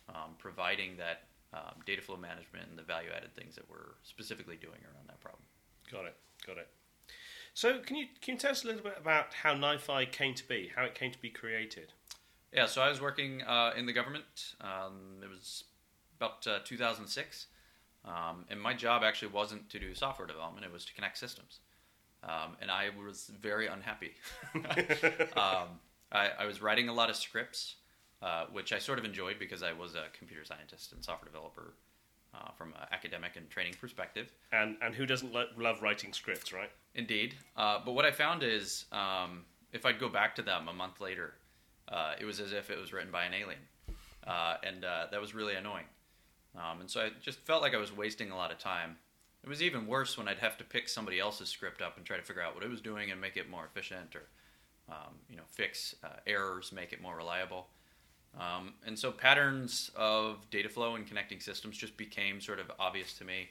um, 0.09 0.35
providing 0.37 0.97
that 0.97 1.23
um, 1.53 1.81
data 1.85 2.01
flow 2.01 2.17
management 2.17 2.69
and 2.69 2.77
the 2.77 2.83
value 2.83 3.09
added 3.15 3.33
things 3.35 3.55
that 3.55 3.69
we're 3.69 3.95
specifically 4.03 4.57
doing 4.57 4.79
around 4.83 5.07
that 5.07 5.19
problem. 5.19 5.43
Got 5.91 6.05
it. 6.05 6.15
Got 6.45 6.57
it. 6.57 6.67
So 7.53 7.79
can 7.79 7.95
you 7.95 8.05
can 8.21 8.35
you 8.35 8.39
tell 8.39 8.51
us 8.51 8.63
a 8.63 8.67
little 8.67 8.83
bit 8.83 8.97
about 8.99 9.33
how 9.33 9.55
NiFi 9.55 10.11
came 10.11 10.35
to 10.35 10.47
be, 10.47 10.71
how 10.75 10.83
it 10.83 10.93
came 10.93 11.11
to 11.11 11.19
be 11.19 11.29
created? 11.29 11.93
Yeah, 12.53 12.67
so 12.67 12.81
I 12.81 12.89
was 12.89 13.01
working 13.01 13.41
uh, 13.41 13.71
in 13.75 13.85
the 13.85 13.93
government. 13.93 14.53
Um, 14.61 15.21
it 15.23 15.29
was 15.29 15.63
about 16.19 16.45
uh, 16.47 16.59
2006, 16.63 17.47
um, 18.05 18.45
and 18.49 18.61
my 18.61 18.73
job 18.73 19.01
actually 19.03 19.29
wasn't 19.29 19.69
to 19.71 19.79
do 19.79 19.95
software 19.95 20.27
development; 20.27 20.65
it 20.65 20.71
was 20.71 20.85
to 20.85 20.93
connect 20.93 21.17
systems. 21.17 21.59
Um, 22.23 22.57
and 22.61 22.71
I 22.71 22.89
was 22.97 23.31
very 23.41 23.67
unhappy. 23.67 24.13
Um, 25.37 25.79
I, 26.11 26.29
I, 26.39 26.45
was 26.45 26.61
writing 26.61 26.89
a 26.89 26.93
lot 26.93 27.09
of 27.09 27.15
scripts 27.15 27.75
uh, 28.21 28.45
which 28.51 28.73
I 28.73 28.79
sort 28.79 28.97
of 28.97 29.05
enjoyed 29.05 29.37
because 29.37 29.61
I 29.61 29.73
was 29.73 29.93
a 29.93 30.05
computer 30.17 30.43
scientist 30.43 30.91
and 30.91 31.03
software 31.03 31.31
developer 31.31 31.73
uh, 32.33 32.51
from 32.57 32.69
an 32.69 32.87
academic 32.91 33.35
and 33.35 33.47
training 33.49 33.75
perspective. 33.79 34.31
And 34.51 34.75
and 34.81 34.95
who 34.95 35.05
doesn't 35.05 35.33
lo- 35.33 35.49
love 35.55 35.83
writing 35.83 36.13
scripts, 36.13 36.51
right? 36.51 36.71
Indeed. 36.95 37.35
Uh, 37.55 37.79
but 37.85 37.91
what 37.91 38.05
I 38.05 38.11
found 38.11 38.41
is 38.41 38.85
um, 38.91 39.45
if 39.71 39.85
I'd 39.85 39.99
go 39.99 40.09
back 40.09 40.35
to 40.37 40.41
them 40.41 40.67
a 40.67 40.73
month 40.73 40.99
later, 40.99 41.35
uh, 41.89 42.13
it 42.19 42.25
was 42.25 42.39
as 42.39 42.53
if 42.53 42.71
it 42.71 42.79
was 42.79 42.91
written 42.91 43.11
by 43.11 43.25
an 43.25 43.33
alien, 43.35 43.59
uh, 44.25 44.55
and 44.63 44.83
that 44.83 45.21
was 45.21 45.35
really 45.35 45.53
annoying. 45.53 45.85
Um, 46.55 46.81
and 46.81 46.89
so 46.89 47.01
I 47.01 47.11
just 47.21 47.37
felt 47.41 47.61
like 47.61 47.75
I 47.75 47.77
was 47.77 47.95
wasting 47.95 48.31
a 48.31 48.35
lot 48.35 48.51
of 48.51 48.57
time. 48.57 48.97
It 49.47 49.49
was 49.49 49.63
even 49.63 49.87
worse 49.87 50.17
when 50.17 50.27
I'd 50.27 50.39
have 50.39 50.57
to 50.57 50.65
pick 50.65 50.89
somebody 50.89 51.21
else's 51.21 51.47
script 51.47 51.81
up 51.81 51.95
and 51.95 52.05
try 52.05 52.17
to 52.17 52.21
figure 52.21 52.41
out 52.41 52.53
what 52.53 52.65
it 52.65 52.69
was 52.69 52.81
doing 52.81 53.11
and 53.11 53.21
make 53.21 53.37
it 53.37 53.49
more 53.49 53.63
efficient, 53.63 54.13
or 54.13 54.23
um, 54.89 55.13
you 55.29 55.37
know, 55.37 55.43
fix 55.47 55.95
errors, 56.25 56.73
make 56.73 56.91
it 56.91 57.01
more 57.01 57.15
reliable. 57.15 57.67
Um, 58.37 58.73
and 58.85 58.99
so 58.99 59.09
patterns 59.09 59.89
of 59.95 60.49
data 60.49 60.67
flow 60.67 60.95
and 60.95 61.07
connecting 61.07 61.39
systems 61.39 61.77
just 61.77 61.95
became 61.95 62.41
sort 62.41 62.59
of 62.59 62.69
obvious 62.77 63.13
to 63.19 63.23
me. 63.23 63.47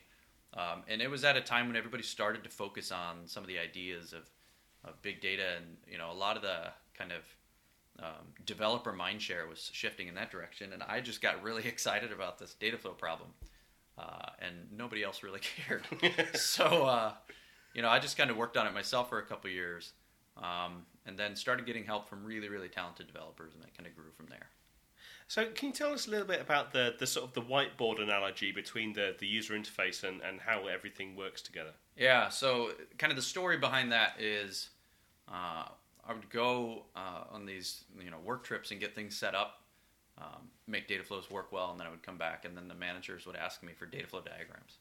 Um, 0.53 0.83
and 0.87 1.00
it 1.00 1.11
was 1.11 1.25
at 1.25 1.35
a 1.35 1.41
time 1.41 1.67
when 1.67 1.76
everybody 1.76 2.03
started 2.03 2.45
to 2.45 2.50
focus 2.50 2.93
on 2.93 3.21
some 3.25 3.43
of 3.43 3.49
the 3.49 3.59
ideas 3.59 4.12
of, 4.12 4.29
of 4.85 5.00
big 5.00 5.23
data, 5.23 5.55
and 5.57 5.79
you 5.91 5.97
know 5.97 6.12
a 6.12 6.12
lot 6.12 6.37
of 6.37 6.43
the 6.43 6.73
kind 6.93 7.11
of 7.11 8.05
um, 8.05 8.35
developer 8.45 8.93
mindshare 8.93 9.49
was 9.49 9.71
shifting 9.73 10.09
in 10.09 10.15
that 10.17 10.31
direction. 10.31 10.75
And 10.75 10.83
I 10.83 11.00
just 11.00 11.23
got 11.23 11.43
really 11.43 11.67
excited 11.67 12.12
about 12.12 12.38
this 12.38 12.53
data 12.53 12.76
flow 12.76 12.93
problem, 12.93 13.31
uh, 13.99 14.31
and 14.41 14.55
nobody 14.76 15.03
else 15.03 15.23
really 15.23 15.41
cared. 15.67 15.87
so 16.35 16.65
uh, 16.65 17.12
you 17.75 17.83
know 17.83 17.88
I 17.88 17.99
just 17.99 18.17
kind 18.17 18.31
of 18.31 18.37
worked 18.37 18.57
on 18.57 18.67
it 18.67 18.75
myself 18.75 19.09
for 19.09 19.19
a 19.19 19.25
couple 19.25 19.50
years, 19.50 19.93
um, 20.37 20.87
and 21.05 21.19
then 21.19 21.37
started 21.37 21.67
getting 21.67 21.85
help 21.85 22.09
from 22.09 22.25
really 22.25 22.49
really 22.49 22.69
talented 22.69 23.07
developers, 23.07 23.55
and 23.55 23.65
it 23.65 23.71
kind 23.76 23.87
of 23.87 23.95
grew 23.95 24.11
from 24.17 24.26
there. 24.26 24.49
So, 25.29 25.45
can 25.47 25.69
you 25.69 25.75
tell 25.75 25.93
us 25.93 26.07
a 26.07 26.11
little 26.11 26.26
bit 26.26 26.41
about 26.41 26.73
the, 26.73 26.95
the 26.99 27.07
sort 27.07 27.26
of 27.26 27.33
the 27.33 27.43
whiteboard 27.43 28.00
analogy 28.00 28.53
between 28.53 28.93
the, 28.93 29.17
the 29.19 29.26
user 29.26 29.55
interface 29.55 30.05
and, 30.05 30.21
and 30.23 30.41
how 30.41 30.69
everything 30.69 31.17
works 31.17 31.43
together? 31.43 31.73
Yeah, 31.97 32.29
so 32.29 32.71
kind 32.97 33.11
of 33.11 33.17
the 33.17 33.23
story 33.23 33.57
behind 33.57 33.91
that 33.91 34.21
is 34.21 34.71
uh, 35.29 35.65
I 36.07 36.12
would 36.12 36.31
go 36.31 36.85
uh, 36.95 37.25
on 37.33 37.45
these 37.45 37.85
you 38.00 38.11
know 38.11 38.19
work 38.25 38.45
trips 38.45 38.71
and 38.71 38.79
get 38.79 38.95
things 38.95 39.17
set 39.17 39.35
up, 39.35 39.62
um, 40.18 40.49
make 40.66 40.88
data 40.88 41.04
flows 41.04 41.30
work 41.30 41.52
well, 41.52 41.70
and 41.70 41.78
then 41.78 41.87
I 41.87 41.90
would 41.90 42.02
come 42.02 42.18
back, 42.18 42.44
and 42.44 42.56
then 42.56 42.68
the 42.68 42.75
managers 42.75 43.26
would 43.26 43.37
ask 43.37 43.62
me 43.62 43.73
for 43.73 43.87
data 43.87 44.06
flow 44.06 44.20
diagrams, 44.20 44.78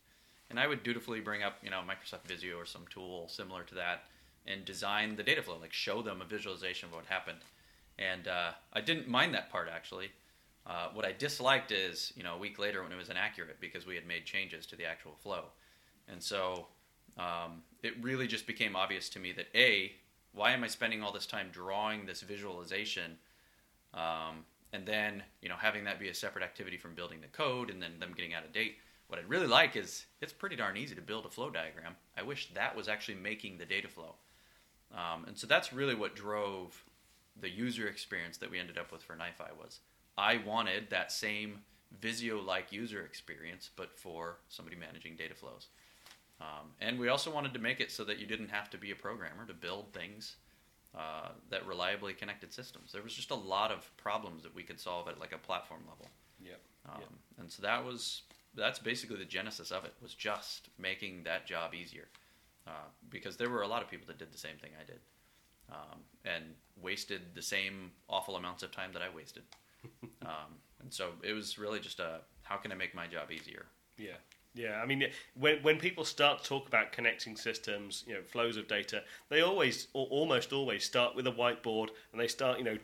and 0.49 0.59
I 0.59 0.67
would 0.67 0.83
dutifully 0.83 1.19
bring 1.19 1.43
up 1.43 1.57
you 1.61 1.69
know 1.69 1.81
Microsoft 1.81 2.27
Visio 2.27 2.57
or 2.57 2.65
some 2.65 2.85
tool 2.89 3.27
similar 3.27 3.63
to 3.63 3.75
that, 3.75 4.03
and 4.47 4.63
design 4.65 5.15
the 5.15 5.23
data 5.23 5.41
flow, 5.41 5.57
like 5.59 5.73
show 5.73 6.01
them 6.01 6.21
a 6.21 6.25
visualization 6.25 6.89
of 6.89 6.95
what 6.95 7.05
happened. 7.05 7.39
And 7.97 8.27
uh, 8.27 8.51
I 8.73 8.81
didn't 8.81 9.07
mind 9.07 9.33
that 9.33 9.49
part 9.51 9.69
actually. 9.73 10.11
Uh, 10.67 10.87
what 10.93 11.05
I 11.05 11.11
disliked 11.11 11.71
is, 11.71 12.11
you 12.15 12.23
know, 12.23 12.35
a 12.35 12.37
week 12.37 12.57
later 12.57 12.81
when 12.81 12.91
it 12.91 12.95
was 12.97 13.09
inaccurate 13.09 13.57
because 13.61 13.85
we 13.85 13.93
had 13.95 14.07
made 14.07 14.25
changes 14.25 14.65
to 14.67 14.75
the 14.75 14.85
actual 14.85 15.15
flow. 15.21 15.45
And 16.07 16.21
so 16.21 16.67
um, 17.17 17.61
it 17.83 17.93
really 18.01 18.25
just 18.25 18.47
became 18.47 18.75
obvious 18.75 19.07
to 19.09 19.19
me 19.19 19.31
that 19.33 19.47
A, 19.53 19.93
why 20.33 20.51
am 20.51 20.63
I 20.63 20.67
spending 20.67 21.03
all 21.03 21.11
this 21.11 21.27
time 21.27 21.49
drawing 21.51 22.05
this 22.05 22.21
visualization 22.21 23.17
um, 23.93 24.43
and 24.74 24.86
then, 24.86 25.24
you 25.41 25.50
know, 25.50 25.55
having 25.55 25.86
that 25.86 26.00
be 26.00 26.10
a 26.10 26.13
separate 26.13 26.43
activity 26.43 26.77
from 26.77 26.95
building 26.95 27.22
the 27.22 27.27
code 27.27 27.69
and 27.69 27.81
then 27.81 28.00
them 28.00 28.13
getting 28.15 28.34
out 28.34 28.45
of 28.45 28.53
date? 28.53 28.77
What 29.07 29.19
I'd 29.19 29.29
really 29.29 29.48
like 29.48 29.75
is 29.75 30.05
it's 30.22 30.34
pretty 30.34 30.55
darn 30.55 30.77
easy 30.77 30.95
to 30.95 31.01
build 31.01 31.25
a 31.25 31.29
flow 31.29 31.50
diagram. 31.50 31.95
I 32.17 32.24
wish 32.24 32.53
that 32.53 32.75
was 32.75 32.88
actually 32.88 33.15
making 33.15 33.57
the 33.57 33.65
data 33.65 33.88
flow. 33.88 34.15
Um, 34.91 35.25
and 35.27 35.38
so 35.38 35.48
that's 35.48 35.74
really 35.74 35.95
what 35.95 36.15
drove 36.15 36.84
the 37.39 37.50
user 37.50 37.88
experience 37.88 38.38
that 38.38 38.50
we 38.50 38.60
ended 38.60 38.77
up 38.77 38.91
with 38.91 39.03
for 39.03 39.15
NiFi 39.15 39.55
was 39.57 39.79
I 40.17 40.38
wanted 40.38 40.89
that 40.89 41.12
same 41.12 41.60
Visio-like 42.00 42.72
user 42.72 43.03
experience, 43.05 43.69
but 43.75 43.98
for 43.98 44.38
somebody 44.50 44.75
managing 44.75 45.15
data 45.15 45.36
flows. 45.36 45.67
Um, 46.41 46.72
and 46.81 47.00
we 47.00 47.07
also 47.07 47.31
wanted 47.31 47.53
to 47.53 47.60
make 47.60 47.79
it 47.79 47.91
so 47.91 48.03
that 48.05 48.19
you 48.19 48.27
didn't 48.27 48.50
have 48.50 48.69
to 48.72 48.77
be 48.77 48.91
a 48.91 48.95
programmer 48.95 49.45
to 49.45 49.53
build 49.53 49.93
things 49.93 50.36
uh, 50.97 51.29
that 51.49 51.65
reliably 51.65 52.13
connected 52.13 52.53
systems. 52.53 52.91
There 52.91 53.01
was 53.01 53.13
just 53.13 53.31
a 53.31 53.35
lot 53.35 53.71
of 53.71 53.89
problems 53.97 54.43
that 54.43 54.55
we 54.55 54.63
could 54.63 54.79
solve 54.79 55.07
at 55.07 55.19
like 55.19 55.33
a 55.33 55.37
platform 55.37 55.81
level. 55.89 56.07
Yep. 56.41 56.61
Um, 56.87 57.01
Yep. 57.01 57.09
And 57.39 57.51
so 57.51 57.61
that 57.63 57.83
was 57.83 58.23
that's 58.55 58.79
basically 58.79 59.17
the 59.17 59.25
genesis 59.25 59.71
of 59.71 59.83
it 59.83 59.93
was 60.01 60.13
just 60.13 60.69
making 60.77 61.23
that 61.23 61.45
job 61.45 61.73
easier, 61.73 62.07
uh, 62.65 62.87
because 63.09 63.35
there 63.35 63.49
were 63.49 63.63
a 63.63 63.67
lot 63.67 63.81
of 63.81 63.89
people 63.89 64.07
that 64.07 64.17
did 64.17 64.31
the 64.31 64.37
same 64.37 64.55
thing 64.61 64.71
I 64.79 64.85
did, 64.85 64.99
um, 65.69 65.99
and 66.23 66.45
wasted 66.81 67.21
the 67.33 67.41
same 67.41 67.91
awful 68.07 68.37
amounts 68.37 68.63
of 68.63 68.71
time 68.71 68.91
that 68.93 69.01
I 69.01 69.13
wasted. 69.13 69.43
um, 70.21 70.55
and 70.79 70.93
so 70.93 71.09
it 71.23 71.33
was 71.33 71.57
really 71.57 71.79
just 71.79 71.99
a 71.99 72.21
how 72.43 72.55
can 72.55 72.71
I 72.71 72.75
make 72.75 72.95
my 72.95 73.07
job 73.07 73.31
easier? 73.31 73.65
Yeah, 73.97 74.17
yeah. 74.55 74.81
I 74.81 74.85
mean, 74.85 75.03
when 75.35 75.62
when 75.62 75.77
people 75.77 76.05
start 76.05 76.41
to 76.43 76.50
talk 76.50 76.67
about 76.67 76.91
connecting 76.91 77.35
systems, 77.35 78.03
you 78.07 78.13
know, 78.13 78.21
flows 78.24 78.57
of 78.57 78.67
data, 78.67 79.03
they 79.29 79.41
always, 79.41 79.88
or 79.93 80.07
almost 80.07 80.53
always, 80.53 80.83
start 80.83 81.15
with 81.15 81.27
a 81.27 81.31
whiteboard 81.31 81.89
and 82.12 82.19
they 82.21 82.27
start, 82.27 82.57
you 82.57 82.63
know, 82.63 82.77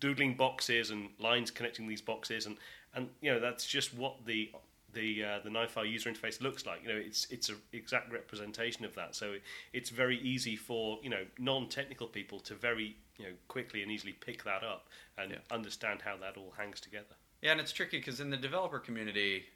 doodling 0.00 0.34
boxes 0.34 0.90
and 0.90 1.10
lines 1.18 1.50
connecting 1.50 1.86
these 1.86 2.00
boxes, 2.00 2.46
and 2.46 2.56
and 2.94 3.08
you 3.20 3.32
know 3.32 3.40
that's 3.40 3.66
just 3.66 3.94
what 3.94 4.24
the 4.26 4.50
the 4.92 5.22
uh, 5.24 5.38
the 5.44 5.50
NiFi 5.50 5.88
user 5.90 6.10
interface 6.10 6.40
looks 6.40 6.66
like. 6.66 6.82
You 6.82 6.88
know, 6.88 6.96
it's 7.04 7.26
it's 7.30 7.48
an 7.48 7.56
exact 7.72 8.12
representation 8.12 8.84
of 8.84 8.94
that. 8.94 9.14
So 9.14 9.36
it's 9.72 9.90
very 9.90 10.18
easy 10.18 10.56
for 10.56 10.98
you 11.02 11.10
know 11.10 11.24
non-technical 11.38 12.08
people 12.08 12.40
to 12.40 12.54
very 12.54 12.96
you 13.18 13.26
know 13.26 13.32
quickly 13.48 13.82
and 13.82 13.92
easily 13.92 14.12
pick 14.12 14.44
that 14.44 14.64
up 14.64 14.88
and 15.18 15.32
Yeah. 15.32 15.38
understand 15.50 16.02
how 16.02 16.16
that 16.16 16.36
all 16.36 16.52
hangs 16.56 16.80
together. 16.80 17.14
Yeah, 17.42 17.52
and 17.52 17.60
it's 17.60 17.72
tricky 17.72 17.98
because 17.98 18.20
in 18.20 18.30
the 18.30 18.36
developer 18.36 18.78
community, 18.78 19.46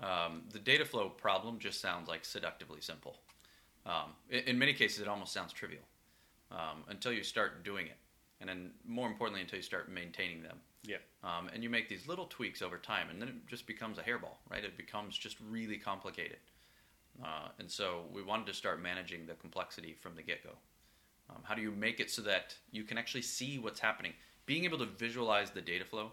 um, 0.00 0.42
the 0.52 0.58
data 0.58 0.84
flow 0.84 1.08
problem 1.08 1.58
just 1.58 1.80
sounds 1.80 2.08
like 2.08 2.24
seductively 2.24 2.80
simple. 2.80 3.16
Um, 3.86 4.12
in, 4.30 4.40
in 4.40 4.58
many 4.58 4.72
cases, 4.72 5.00
it 5.00 5.08
almost 5.08 5.32
sounds 5.32 5.52
trivial 5.52 5.82
um, 6.50 6.84
until 6.88 7.12
you 7.12 7.22
start 7.22 7.64
doing 7.64 7.86
it, 7.86 7.96
and 8.40 8.48
then 8.48 8.70
more 8.86 9.08
importantly, 9.08 9.40
until 9.40 9.56
you 9.58 9.62
start 9.62 9.90
maintaining 9.90 10.42
them. 10.42 10.58
Yeah. 10.84 10.98
Um, 11.24 11.50
and 11.52 11.62
you 11.62 11.68
make 11.68 11.88
these 11.88 12.06
little 12.06 12.26
tweaks 12.26 12.62
over 12.62 12.78
time, 12.78 13.10
and 13.10 13.20
then 13.20 13.28
it 13.28 13.46
just 13.46 13.66
becomes 13.66 13.98
a 13.98 14.02
hairball, 14.02 14.36
right? 14.50 14.64
It 14.64 14.76
becomes 14.76 15.18
just 15.18 15.36
really 15.50 15.76
complicated. 15.76 16.38
Uh, 17.22 17.48
and 17.58 17.68
so 17.70 18.04
we 18.12 18.22
wanted 18.22 18.46
to 18.46 18.54
start 18.54 18.80
managing 18.80 19.26
the 19.26 19.34
complexity 19.34 19.92
from 19.92 20.14
the 20.14 20.22
get 20.22 20.44
go. 20.44 20.50
Um, 21.30 21.42
how 21.42 21.54
do 21.54 21.62
you 21.62 21.72
make 21.72 22.00
it 22.00 22.10
so 22.10 22.22
that 22.22 22.54
you 22.70 22.84
can 22.84 22.96
actually 22.96 23.22
see 23.22 23.58
what's 23.58 23.80
happening? 23.80 24.12
Being 24.46 24.64
able 24.64 24.78
to 24.78 24.86
visualize 24.86 25.50
the 25.50 25.60
data 25.60 25.84
flow 25.84 26.12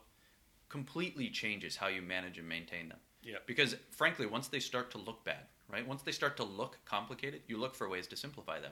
completely 0.67 1.29
changes 1.29 1.75
how 1.75 1.87
you 1.87 2.01
manage 2.01 2.37
and 2.37 2.49
maintain 2.49 2.89
them. 2.89 2.97
Yeah. 3.25 3.37
Because 3.47 3.75
frankly, 3.89 4.27
once 4.27 4.47
they 4.47 4.59
start 4.59 4.91
to 4.91 4.97
look 4.99 5.25
bad, 5.25 5.47
right? 5.67 5.85
Once 5.85 6.03
they 6.03 6.11
start 6.11 6.37
to 6.37 6.43
look 6.43 6.77
complicated, 6.85 7.41
you 7.47 7.57
look 7.57 7.75
for 7.75 7.89
ways 7.89 8.07
to 8.07 8.15
simplify 8.15 8.59
them. 8.59 8.71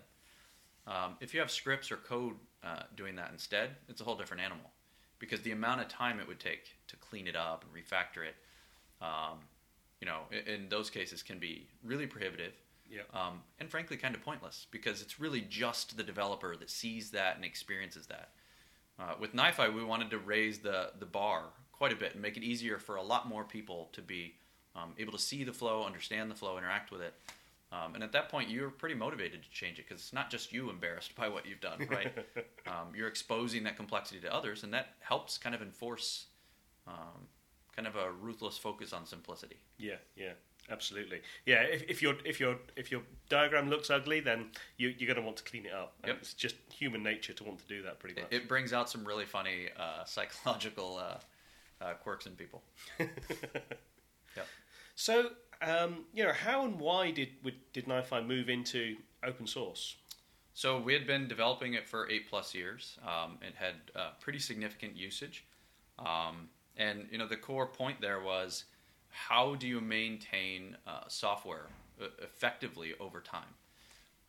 Um, 0.85 1.15
if 1.19 1.33
you 1.33 1.39
have 1.39 1.49
scripts 1.49 1.91
or 1.91 1.97
code 1.97 2.35
uh, 2.63 2.83
doing 2.95 3.15
that 3.15 3.31
instead, 3.31 3.71
it's 3.89 3.99
a 3.99 4.03
whole 4.03 4.15
different 4.15 4.43
animal. 4.43 4.69
Because 5.17 5.41
the 5.41 5.51
amount 5.51 5.81
of 5.81 5.87
time 5.87 6.19
it 6.19 6.27
would 6.27 6.39
take 6.39 6.75
to 6.87 6.95
clean 6.97 7.27
it 7.27 7.35
up 7.35 7.63
and 7.63 7.73
refactor 7.73 8.25
it, 8.27 8.35
um, 9.01 9.39
you 9.99 10.05
know, 10.05 10.19
in, 10.31 10.53
in 10.53 10.69
those 10.69 10.89
cases 10.89 11.23
can 11.23 11.39
be 11.39 11.67
really 11.83 12.05
prohibitive. 12.05 12.53
Yeah. 12.89 13.01
Um, 13.13 13.41
and 13.59 13.69
frankly, 13.69 13.97
kind 13.97 14.13
of 14.13 14.21
pointless 14.21 14.67
because 14.69 15.01
it's 15.01 15.19
really 15.19 15.41
just 15.41 15.97
the 15.97 16.03
developer 16.03 16.55
that 16.57 16.69
sees 16.69 17.09
that 17.11 17.37
and 17.37 17.45
experiences 17.45 18.05
that. 18.07 18.31
Uh, 18.99 19.15
with 19.19 19.33
NiFi, 19.33 19.73
we 19.73 19.83
wanted 19.83 20.11
to 20.11 20.19
raise 20.19 20.59
the, 20.59 20.91
the 20.99 21.05
bar 21.05 21.45
quite 21.71 21.91
a 21.91 21.95
bit 21.95 22.13
and 22.13 22.21
make 22.21 22.37
it 22.37 22.43
easier 22.43 22.77
for 22.77 22.97
a 22.97 23.01
lot 23.01 23.27
more 23.27 23.43
people 23.43 23.89
to 23.93 24.01
be 24.01 24.35
um, 24.75 24.93
able 24.97 25.11
to 25.11 25.19
see 25.19 25.43
the 25.43 25.53
flow, 25.53 25.85
understand 25.85 26.29
the 26.31 26.35
flow, 26.35 26.57
interact 26.57 26.91
with 26.91 27.01
it. 27.01 27.13
Um, 27.71 27.95
and 27.95 28.03
at 28.03 28.11
that 28.11 28.29
point, 28.29 28.49
you're 28.49 28.69
pretty 28.69 28.93
motivated 28.95 29.41
to 29.41 29.49
change 29.49 29.79
it 29.79 29.87
because 29.87 30.01
it's 30.01 30.13
not 30.13 30.29
just 30.29 30.53
you 30.53 30.69
embarrassed 30.69 31.15
by 31.21 31.27
what 31.27 31.45
you've 31.45 31.61
done, 31.61 31.87
right? 31.89 32.13
um, 32.67 32.93
you're 32.95 33.07
exposing 33.07 33.63
that 33.63 33.75
complexity 33.77 34.19
to 34.21 34.33
others, 34.33 34.63
and 34.63 34.73
that 34.73 34.89
helps 34.99 35.37
kind 35.37 35.55
of 35.55 35.61
enforce 35.61 36.27
um, 36.87 37.27
kind 37.75 37.87
of 37.87 37.95
a 37.95 38.11
ruthless 38.11 38.57
focus 38.57 38.93
on 38.93 39.05
simplicity. 39.05 39.55
Yeah, 39.79 39.95
yeah, 40.15 40.33
absolutely. 40.69 41.21
Yeah, 41.47 41.61
if, 41.61 41.83
if 41.89 42.01
your 42.01 42.15
if 42.25 42.39
your 42.39 42.57
if 42.75 42.91
your 42.91 43.01
diagram 43.29 43.69
looks 43.71 43.89
ugly, 43.89 44.19
then 44.19 44.51
you, 44.77 44.93
you're 44.97 45.07
going 45.07 45.19
to 45.19 45.25
want 45.25 45.37
to 45.37 45.43
clean 45.43 45.65
it 45.65 45.73
up. 45.73 45.95
Yep. 46.05 46.17
It's 46.19 46.33
just 46.35 46.55
human 46.71 47.01
nature 47.01 47.33
to 47.33 47.43
want 47.43 47.59
to 47.59 47.67
do 47.67 47.81
that, 47.83 47.99
pretty 47.99 48.19
It, 48.19 48.23
much. 48.23 48.33
it 48.33 48.47
brings 48.47 48.71
out 48.71 48.87
some 48.89 49.03
really 49.03 49.25
funny 49.25 49.69
uh, 49.79 50.03
psychological 50.05 50.97
uh, 51.01 51.83
uh, 51.83 51.93
quirks 51.95 52.27
in 52.27 52.33
people. 52.33 52.61
So, 54.95 55.31
um, 55.61 56.05
you 56.13 56.23
know, 56.23 56.33
how 56.33 56.65
and 56.65 56.79
why 56.79 57.11
did 57.11 57.29
did 57.73 57.85
NiFi 57.85 58.25
move 58.25 58.49
into 58.49 58.97
open 59.25 59.47
source? 59.47 59.95
So 60.53 60.79
we 60.79 60.93
had 60.93 61.07
been 61.07 61.27
developing 61.27 61.73
it 61.73 61.87
for 61.87 62.09
eight 62.09 62.29
plus 62.29 62.53
years. 62.53 62.99
Um, 63.05 63.39
it 63.41 63.55
had 63.55 63.75
uh, 63.95 64.11
pretty 64.19 64.39
significant 64.39 64.95
usage, 64.95 65.45
um, 65.97 66.49
and 66.77 67.07
you 67.11 67.17
know 67.17 67.27
the 67.27 67.37
core 67.37 67.65
point 67.65 68.01
there 68.01 68.21
was 68.21 68.65
how 69.09 69.55
do 69.55 69.67
you 69.67 69.79
maintain 69.79 70.75
uh, 70.87 71.01
software 71.07 71.67
effectively 72.21 72.93
over 72.99 73.21
time? 73.21 73.53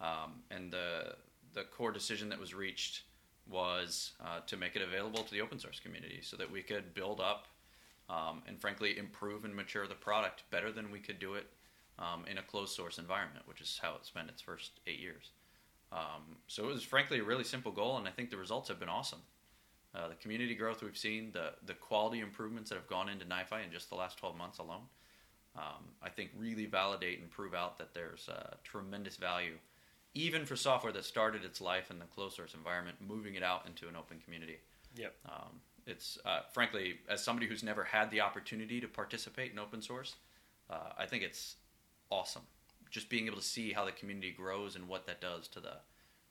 Um, 0.00 0.42
and 0.50 0.72
the 0.72 1.16
the 1.52 1.64
core 1.64 1.92
decision 1.92 2.28
that 2.30 2.40
was 2.40 2.54
reached 2.54 3.02
was 3.50 4.12
uh, 4.20 4.40
to 4.46 4.56
make 4.56 4.76
it 4.76 4.82
available 4.82 5.22
to 5.22 5.30
the 5.30 5.40
open 5.40 5.58
source 5.58 5.78
community 5.78 6.20
so 6.22 6.36
that 6.36 6.50
we 6.50 6.62
could 6.62 6.94
build 6.94 7.20
up 7.20 7.46
um, 8.08 8.42
and 8.46 8.60
frankly 8.60 8.98
improve 8.98 9.44
and 9.44 9.54
mature 9.54 9.86
the 9.86 9.94
product 9.94 10.42
better 10.50 10.70
than 10.70 10.90
we 10.90 10.98
could 10.98 11.18
do 11.18 11.34
it 11.34 11.46
um, 11.98 12.24
in 12.30 12.38
a 12.38 12.42
closed 12.42 12.74
source 12.74 12.98
environment, 12.98 13.46
which 13.46 13.60
is 13.60 13.78
how 13.82 13.94
it 13.94 14.04
spent 14.04 14.28
its 14.28 14.42
first 14.42 14.80
eight 14.86 15.00
years. 15.00 15.30
Um, 15.92 16.36
so 16.48 16.64
it 16.64 16.72
was 16.72 16.82
frankly 16.82 17.20
a 17.20 17.24
really 17.24 17.44
simple 17.44 17.72
goal, 17.72 17.96
and 17.96 18.08
I 18.08 18.10
think 18.10 18.30
the 18.30 18.36
results 18.36 18.68
have 18.68 18.80
been 18.80 18.88
awesome. 18.88 19.20
Uh, 19.94 20.08
the 20.08 20.14
community 20.16 20.56
growth 20.56 20.82
we've 20.82 20.96
seen, 20.96 21.30
the 21.32 21.52
the 21.66 21.74
quality 21.74 22.18
improvements 22.18 22.68
that 22.70 22.76
have 22.76 22.88
gone 22.88 23.08
into 23.08 23.24
NiFi 23.24 23.64
in 23.64 23.70
just 23.72 23.90
the 23.90 23.94
last 23.94 24.18
12 24.18 24.36
months 24.36 24.58
alone, 24.58 24.82
um, 25.56 25.84
I 26.02 26.08
think 26.08 26.30
really 26.36 26.66
validate 26.66 27.20
and 27.20 27.30
prove 27.30 27.54
out 27.54 27.78
that 27.78 27.94
there's 27.94 28.28
uh, 28.28 28.54
tremendous 28.64 29.16
value, 29.16 29.54
even 30.14 30.46
for 30.46 30.56
software 30.56 30.92
that 30.92 31.04
started 31.04 31.44
its 31.44 31.60
life 31.60 31.92
in 31.92 32.00
the 32.00 32.06
closed 32.06 32.34
source 32.34 32.54
environment, 32.54 32.96
moving 33.06 33.36
it 33.36 33.44
out 33.44 33.66
into 33.68 33.88
an 33.88 33.94
open 33.94 34.18
community. 34.24 34.56
Yep. 34.96 35.14
Um, 35.26 35.60
it's 35.86 36.18
uh, 36.24 36.40
frankly, 36.52 36.96
as 37.08 37.22
somebody 37.22 37.46
who's 37.46 37.62
never 37.62 37.84
had 37.84 38.10
the 38.10 38.20
opportunity 38.20 38.80
to 38.80 38.88
participate 38.88 39.52
in 39.52 39.58
open 39.58 39.82
source, 39.82 40.16
uh, 40.70 40.92
I 40.98 41.06
think 41.06 41.22
it's 41.22 41.56
awesome. 42.10 42.42
Just 42.90 43.08
being 43.08 43.26
able 43.26 43.36
to 43.36 43.42
see 43.42 43.72
how 43.72 43.84
the 43.84 43.92
community 43.92 44.30
grows 44.30 44.76
and 44.76 44.88
what 44.88 45.06
that 45.06 45.20
does 45.20 45.48
to 45.48 45.60
the 45.60 45.74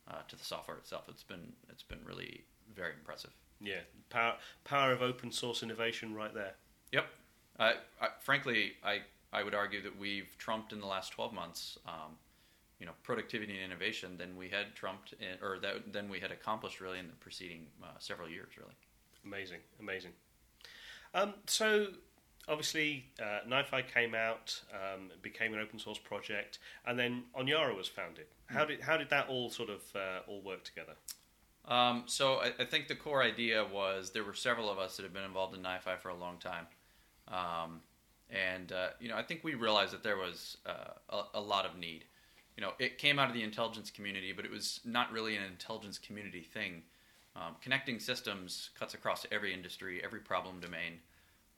uh, 0.07 0.22
to 0.27 0.36
the 0.36 0.43
software 0.43 0.77
itself. 0.77 1.05
It's 1.07 1.24
been 1.24 1.53
it's 1.69 1.83
been 1.83 2.00
really 2.05 2.43
very 2.75 2.93
impressive. 2.93 3.31
Yeah, 3.62 3.81
power 4.10 4.36
power 4.63 4.91
of 4.91 5.01
open 5.01 5.31
source 5.31 5.63
innovation 5.63 6.13
right 6.13 6.33
there. 6.33 6.53
Yep. 6.91 7.05
I, 7.60 7.74
I, 8.01 8.07
frankly, 8.19 8.74
I 8.83 9.01
I 9.31 9.43
would 9.43 9.55
argue 9.55 9.81
that 9.83 9.98
we've 9.98 10.36
trumped 10.38 10.74
in 10.74 10.79
the 10.79 10.88
last 10.88 11.12
12 11.12 11.33
months, 11.33 11.77
um, 11.88 12.17
you 12.79 12.86
know, 12.86 12.91
productivity 13.03 13.53
and 13.53 13.63
innovation 13.63 14.17
than 14.17 14.36
we 14.38 14.50
had 14.50 14.75
trumped 14.75 15.13
in, 15.13 15.43
or 15.45 15.60
that 15.60 15.93
than 15.93 16.10
we 16.10 16.19
had 16.19 16.31
accomplished 16.31 16.81
really 16.81 17.00
in 17.00 17.07
the 17.07 17.13
preceding 17.13 17.67
uh, 17.83 17.88
several 18.00 18.29
years, 18.29 18.57
really. 18.57 18.75
Amazing, 19.25 19.60
amazing. 19.80 20.12
Um, 21.13 21.34
so 21.48 21.88
obviously, 22.48 23.06
uh, 23.22 23.39
NiFi 23.48 23.84
came 23.94 24.13
out, 24.15 24.60
um, 24.74 25.12
became 25.22 25.53
an 25.53 25.60
open 25.60 25.80
source 25.80 26.00
project, 26.00 26.60
and 26.86 26.98
then 27.00 27.24
Onyara 27.39 27.75
was 27.75 27.88
founded. 27.88 28.25
How 28.48 28.65
did 28.65 28.82
how 28.82 28.98
did 28.98 29.10
that 29.10 29.30
all 29.30 29.50
sort 29.50 29.70
of 29.70 29.82
uh, 29.96 30.20
all 30.27 30.42
work 30.42 30.63
together? 30.63 30.94
Um, 31.65 32.03
so 32.08 32.36
I, 32.36 32.51
I 32.60 32.65
think 32.65 32.89
the 32.89 32.96
core 32.96 33.24
idea 33.24 33.63
was 33.65 34.12
there 34.12 34.25
were 34.25 34.34
several 34.34 34.70
of 34.70 34.77
us 34.77 34.98
that 34.98 35.03
have 35.03 35.13
been 35.13 35.24
involved 35.24 35.56
in 35.56 35.62
NiFi 35.63 35.98
for 36.00 36.10
a 36.10 36.15
long 36.15 36.38
time, 36.38 36.68
um, 37.30 37.80
and 38.30 38.72
uh, 38.72 38.89
you 39.00 39.08
know 39.08 39.15
I 39.15 39.24
think 39.24 39.44
we 39.44 39.53
realized 39.53 39.94
that 39.94 40.03
there 40.03 40.18
was 40.18 40.58
uh, 40.65 40.94
a, 41.10 41.39
a 41.39 41.42
lot 41.42 41.65
of 41.65 41.77
need. 41.77 42.03
you 42.58 42.62
know, 42.62 42.74
it 42.80 42.98
came 42.98 43.18
out 43.20 43.30
of 43.30 43.34
the 43.34 43.44
intelligence 43.44 43.89
community, 43.89 44.32
but 44.32 44.46
it 44.46 44.51
was 44.51 44.80
not 44.86 45.12
really 45.12 45.36
an 45.36 45.44
intelligence 45.44 45.98
community 45.98 46.42
thing. 46.42 46.84
Um, 47.35 47.55
connecting 47.61 47.99
systems 47.99 48.69
cuts 48.77 48.93
across 48.93 49.25
every 49.31 49.53
industry, 49.53 50.01
every 50.03 50.19
problem 50.19 50.59
domain, 50.59 50.99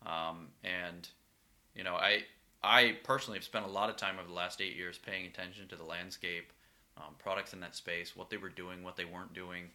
um, 0.05 0.47
and 0.63 1.09
you 1.75 1.83
know, 1.83 1.95
I 1.95 2.23
I 2.63 2.97
personally 3.03 3.37
have 3.37 3.43
spent 3.43 3.65
a 3.65 3.69
lot 3.69 3.89
of 3.89 3.97
time 3.97 4.15
over 4.17 4.27
the 4.27 4.33
last 4.33 4.61
eight 4.61 4.75
years 4.75 4.97
paying 4.97 5.25
attention 5.25 5.67
to 5.67 5.75
the 5.75 5.83
landscape, 5.83 6.53
um, 6.97 7.15
products 7.19 7.53
in 7.53 7.59
that 7.59 7.75
space, 7.75 8.15
what 8.15 8.29
they 8.29 8.37
were 8.37 8.49
doing, 8.49 8.83
what 8.83 8.95
they 8.95 9.05
weren't 9.05 9.33
doing. 9.33 9.65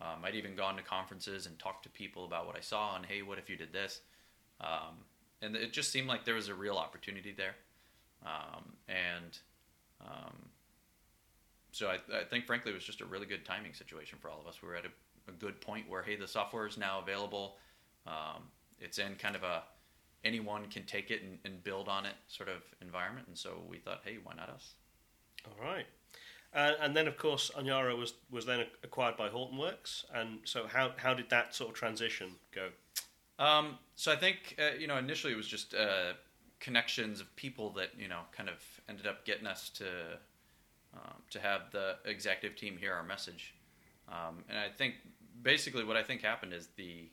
Um, 0.00 0.24
I'd 0.24 0.34
even 0.34 0.56
gone 0.56 0.76
to 0.76 0.82
conferences 0.82 1.46
and 1.46 1.58
talked 1.58 1.84
to 1.84 1.90
people 1.90 2.24
about 2.24 2.46
what 2.46 2.56
I 2.56 2.60
saw 2.60 2.96
and 2.96 3.04
hey, 3.04 3.22
what 3.22 3.38
if 3.38 3.50
you 3.50 3.56
did 3.56 3.72
this? 3.72 4.00
Um, 4.60 4.96
and 5.42 5.54
it 5.54 5.72
just 5.72 5.92
seemed 5.92 6.08
like 6.08 6.24
there 6.24 6.34
was 6.34 6.48
a 6.48 6.54
real 6.54 6.76
opportunity 6.76 7.32
there, 7.36 7.54
um, 8.24 8.64
and 8.88 9.38
so 11.74 11.88
I, 11.88 11.94
I, 12.16 12.22
think, 12.22 12.46
frankly, 12.46 12.70
it 12.70 12.74
was 12.74 12.84
just 12.84 13.00
a 13.00 13.04
really 13.04 13.26
good 13.26 13.44
timing 13.44 13.74
situation 13.74 14.18
for 14.22 14.30
all 14.30 14.40
of 14.40 14.46
us. 14.46 14.62
We 14.62 14.68
were 14.68 14.76
at 14.76 14.84
a, 14.84 14.90
a 15.28 15.32
good 15.32 15.60
point 15.60 15.88
where, 15.88 16.02
hey, 16.02 16.16
the 16.16 16.28
software 16.28 16.66
is 16.66 16.76
now 16.76 17.00
available. 17.00 17.56
Um, 18.06 18.44
it's 18.80 18.98
in 18.98 19.14
kind 19.16 19.36
of 19.36 19.42
a 19.42 19.62
anyone 20.24 20.66
can 20.68 20.84
take 20.84 21.10
it 21.10 21.22
and, 21.22 21.38
and, 21.44 21.62
build 21.62 21.86
on 21.86 22.06
it 22.06 22.14
sort 22.28 22.48
of 22.48 22.62
environment. 22.80 23.26
And 23.28 23.36
so 23.36 23.62
we 23.68 23.76
thought, 23.76 24.00
hey, 24.04 24.16
why 24.22 24.32
not 24.34 24.48
us? 24.48 24.72
All 25.46 25.62
right. 25.62 25.84
Uh, 26.54 26.72
and 26.80 26.96
then, 26.96 27.06
of 27.06 27.18
course, 27.18 27.50
Onyara 27.58 27.96
was, 27.96 28.14
was 28.30 28.46
then 28.46 28.64
acquired 28.82 29.18
by 29.18 29.28
Hortonworks. 29.28 30.04
And 30.14 30.38
so, 30.44 30.66
how, 30.66 30.92
how 30.96 31.12
did 31.12 31.28
that 31.28 31.54
sort 31.54 31.70
of 31.70 31.76
transition 31.76 32.30
go? 32.54 32.68
Um, 33.38 33.78
so 33.96 34.12
I 34.12 34.16
think 34.16 34.56
uh, 34.58 34.76
you 34.78 34.86
know 34.86 34.96
initially 34.96 35.32
it 35.32 35.36
was 35.36 35.48
just 35.48 35.74
uh, 35.74 36.12
connections 36.60 37.20
of 37.20 37.34
people 37.36 37.70
that 37.70 37.90
you 37.98 38.08
know 38.08 38.20
kind 38.32 38.48
of 38.48 38.56
ended 38.88 39.06
up 39.06 39.24
getting 39.24 39.46
us 39.46 39.68
to 39.70 39.86
um, 40.94 41.14
to 41.30 41.40
have 41.40 41.70
the 41.72 41.96
executive 42.04 42.56
team 42.56 42.76
hear 42.76 42.94
our 42.94 43.02
message. 43.02 43.54
Um, 44.08 44.44
and 44.48 44.58
I 44.58 44.68
think 44.68 44.94
basically 45.44 45.84
what 45.84 45.96
I 45.96 46.02
think 46.02 46.22
happened 46.22 46.52
is 46.52 46.68
the 46.76 47.10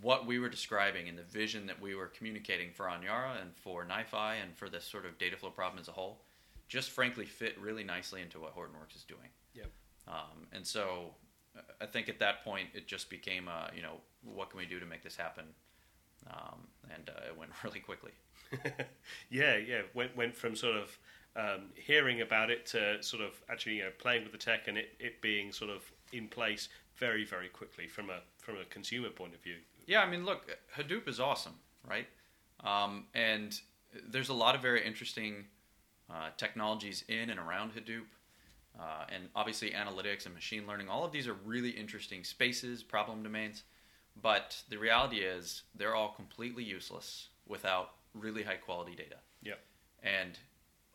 what 0.00 0.26
we 0.26 0.38
were 0.38 0.48
describing 0.48 1.08
and 1.08 1.18
the 1.18 1.22
vision 1.24 1.66
that 1.66 1.80
we 1.80 1.94
were 1.94 2.06
communicating 2.06 2.70
for 2.72 2.86
Onyara 2.86 3.40
and 3.42 3.54
for 3.56 3.84
NiFi 3.84 4.36
and 4.42 4.56
for 4.56 4.70
this 4.70 4.84
sort 4.84 5.04
of 5.04 5.18
data 5.18 5.36
flow 5.36 5.50
problem 5.50 5.80
as 5.80 5.88
a 5.88 5.92
whole, 5.92 6.22
just 6.68 6.90
frankly 6.90 7.26
fit 7.26 7.58
really 7.60 7.84
nicely 7.84 8.22
into 8.22 8.38
what 8.38 8.56
Hortonworks 8.56 8.96
is 8.96 9.04
doing. 9.04 9.28
Yep. 9.54 9.66
Um, 10.08 10.46
and 10.52 10.66
so 10.66 11.14
I 11.80 11.86
think 11.86 12.08
at 12.08 12.18
that 12.20 12.42
point 12.42 12.68
it 12.72 12.86
just 12.86 13.10
became, 13.10 13.48
a, 13.48 13.70
you 13.76 13.82
know, 13.82 13.96
what 14.22 14.48
can 14.48 14.58
we 14.58 14.66
do 14.66 14.80
to 14.80 14.86
make 14.86 15.02
this 15.02 15.16
happen? 15.16 15.44
Um, 16.30 16.68
and 16.94 17.10
uh, 17.10 17.28
it 17.28 17.36
went 17.36 17.50
really 17.64 17.80
quickly. 17.80 18.12
yeah, 19.30 19.56
yeah. 19.56 19.82
Went 19.94 20.16
went 20.16 20.34
from 20.34 20.54
sort 20.54 20.76
of 20.76 20.98
um, 21.36 21.70
hearing 21.74 22.20
about 22.20 22.50
it 22.50 22.66
to 22.66 23.02
sort 23.02 23.22
of 23.22 23.40
actually 23.50 23.76
you 23.76 23.84
know, 23.84 23.90
playing 23.98 24.22
with 24.22 24.32
the 24.32 24.38
tech 24.38 24.68
and 24.68 24.76
it, 24.76 24.90
it 24.98 25.20
being 25.22 25.52
sort 25.52 25.70
of 25.70 25.90
in 26.12 26.28
place 26.28 26.68
very 26.98 27.24
very 27.24 27.48
quickly 27.48 27.88
from 27.88 28.10
a 28.10 28.20
from 28.38 28.56
a 28.56 28.64
consumer 28.64 29.10
point 29.10 29.34
of 29.34 29.40
view. 29.42 29.56
Yeah, 29.86 30.02
I 30.02 30.08
mean, 30.08 30.24
look, 30.24 30.58
Hadoop 30.76 31.08
is 31.08 31.18
awesome, 31.18 31.54
right? 31.88 32.06
Um, 32.62 33.06
and 33.14 33.58
there's 34.08 34.28
a 34.28 34.34
lot 34.34 34.54
of 34.54 34.62
very 34.62 34.84
interesting 34.86 35.46
uh, 36.10 36.30
technologies 36.36 37.04
in 37.08 37.30
and 37.30 37.40
around 37.40 37.72
Hadoop. 37.74 38.06
Uh, 38.78 39.04
and 39.14 39.24
obviously, 39.34 39.70
analytics 39.70 40.24
and 40.24 40.34
machine 40.34 40.66
learning, 40.66 40.88
all 40.88 41.04
of 41.04 41.12
these 41.12 41.28
are 41.28 41.36
really 41.44 41.70
interesting 41.70 42.24
spaces, 42.24 42.82
problem 42.82 43.22
domains. 43.22 43.64
But 44.20 44.62
the 44.68 44.78
reality 44.78 45.18
is, 45.18 45.62
they're 45.74 45.94
all 45.94 46.12
completely 46.12 46.64
useless 46.64 47.28
without 47.46 47.90
really 48.14 48.42
high 48.42 48.56
quality 48.56 48.94
data. 48.94 49.16
Yeah. 49.42 49.54
And 50.02 50.38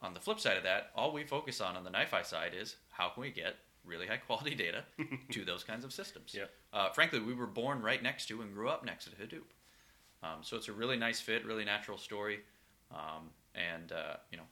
on 0.01 0.13
the 0.13 0.19
flip 0.19 0.39
side 0.39 0.57
of 0.57 0.63
that, 0.63 0.91
all 0.95 1.11
we 1.11 1.23
focus 1.23 1.61
on 1.61 1.75
on 1.75 1.83
the 1.83 1.89
NiFi 1.89 2.25
side 2.25 2.53
is 2.59 2.75
how 2.89 3.09
can 3.09 3.21
we 3.21 3.31
get 3.31 3.55
really 3.87 4.07
high 4.07 4.17
quality 4.17 4.55
data 4.55 4.83
to 5.31 5.45
those 5.45 5.63
kinds 5.63 5.85
of 5.85 5.93
systems. 5.93 6.35
Yeah. 6.37 6.45
Uh, 6.73 6.89
frankly, 6.89 7.19
we 7.19 7.33
were 7.33 7.47
born 7.47 7.81
right 7.81 8.01
next 8.01 8.27
to 8.27 8.41
and 8.41 8.53
grew 8.53 8.69
up 8.69 8.85
next 8.85 9.05
to 9.05 9.11
Hadoop. 9.11 9.49
Um, 10.23 10.39
so 10.41 10.57
it's 10.57 10.67
a 10.67 10.73
really 10.73 10.97
nice 10.97 11.19
fit, 11.19 11.45
really 11.45 11.65
natural 11.65 11.97
story. 11.97 12.39
Um, 12.91 13.29
and, 13.55 13.91
uh, 13.91 14.17
you 14.31 14.37
know, 14.37 14.43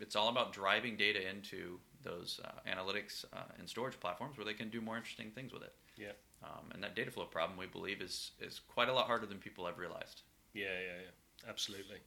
it's 0.00 0.16
all 0.16 0.28
about 0.28 0.52
driving 0.52 0.96
data 0.96 1.28
into 1.28 1.78
those 2.02 2.40
uh, 2.44 2.68
analytics 2.68 3.24
uh, 3.32 3.42
and 3.58 3.68
storage 3.68 3.98
platforms 4.00 4.36
where 4.36 4.44
they 4.44 4.54
can 4.54 4.70
do 4.70 4.80
more 4.80 4.96
interesting 4.96 5.30
things 5.30 5.52
with 5.52 5.62
it. 5.62 5.74
Yeah. 5.96 6.12
Um, 6.42 6.70
and 6.72 6.82
that 6.82 6.96
data 6.96 7.10
flow 7.10 7.26
problem, 7.26 7.58
we 7.58 7.66
believe, 7.66 8.00
is, 8.00 8.32
is 8.40 8.60
quite 8.66 8.88
a 8.88 8.92
lot 8.92 9.06
harder 9.06 9.26
than 9.26 9.38
people 9.38 9.66
have 9.66 9.78
realized. 9.78 10.22
Yeah, 10.54 10.64
yeah, 10.64 11.02
yeah. 11.02 11.48
Absolutely. 11.48 11.98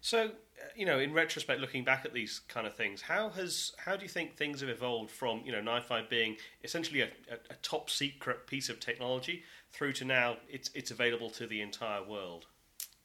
So, 0.00 0.26
uh, 0.26 0.30
you 0.76 0.86
know, 0.86 0.98
in 0.98 1.12
retrospect, 1.12 1.60
looking 1.60 1.84
back 1.84 2.04
at 2.04 2.12
these 2.12 2.40
kind 2.48 2.66
of 2.66 2.74
things, 2.74 3.02
how 3.02 3.30
has 3.30 3.72
how 3.78 3.96
do 3.96 4.02
you 4.02 4.08
think 4.08 4.36
things 4.36 4.60
have 4.60 4.70
evolved 4.70 5.10
from 5.10 5.42
you 5.44 5.52
know 5.52 5.60
NiFi 5.60 6.08
being 6.08 6.36
essentially 6.62 7.00
a, 7.00 7.06
a, 7.06 7.34
a 7.50 7.54
top 7.62 7.90
secret 7.90 8.46
piece 8.46 8.68
of 8.68 8.80
technology 8.80 9.42
through 9.72 9.92
to 9.94 10.04
now 10.04 10.36
it's 10.48 10.70
it's 10.74 10.90
available 10.90 11.30
to 11.30 11.46
the 11.46 11.60
entire 11.60 12.02
world? 12.04 12.46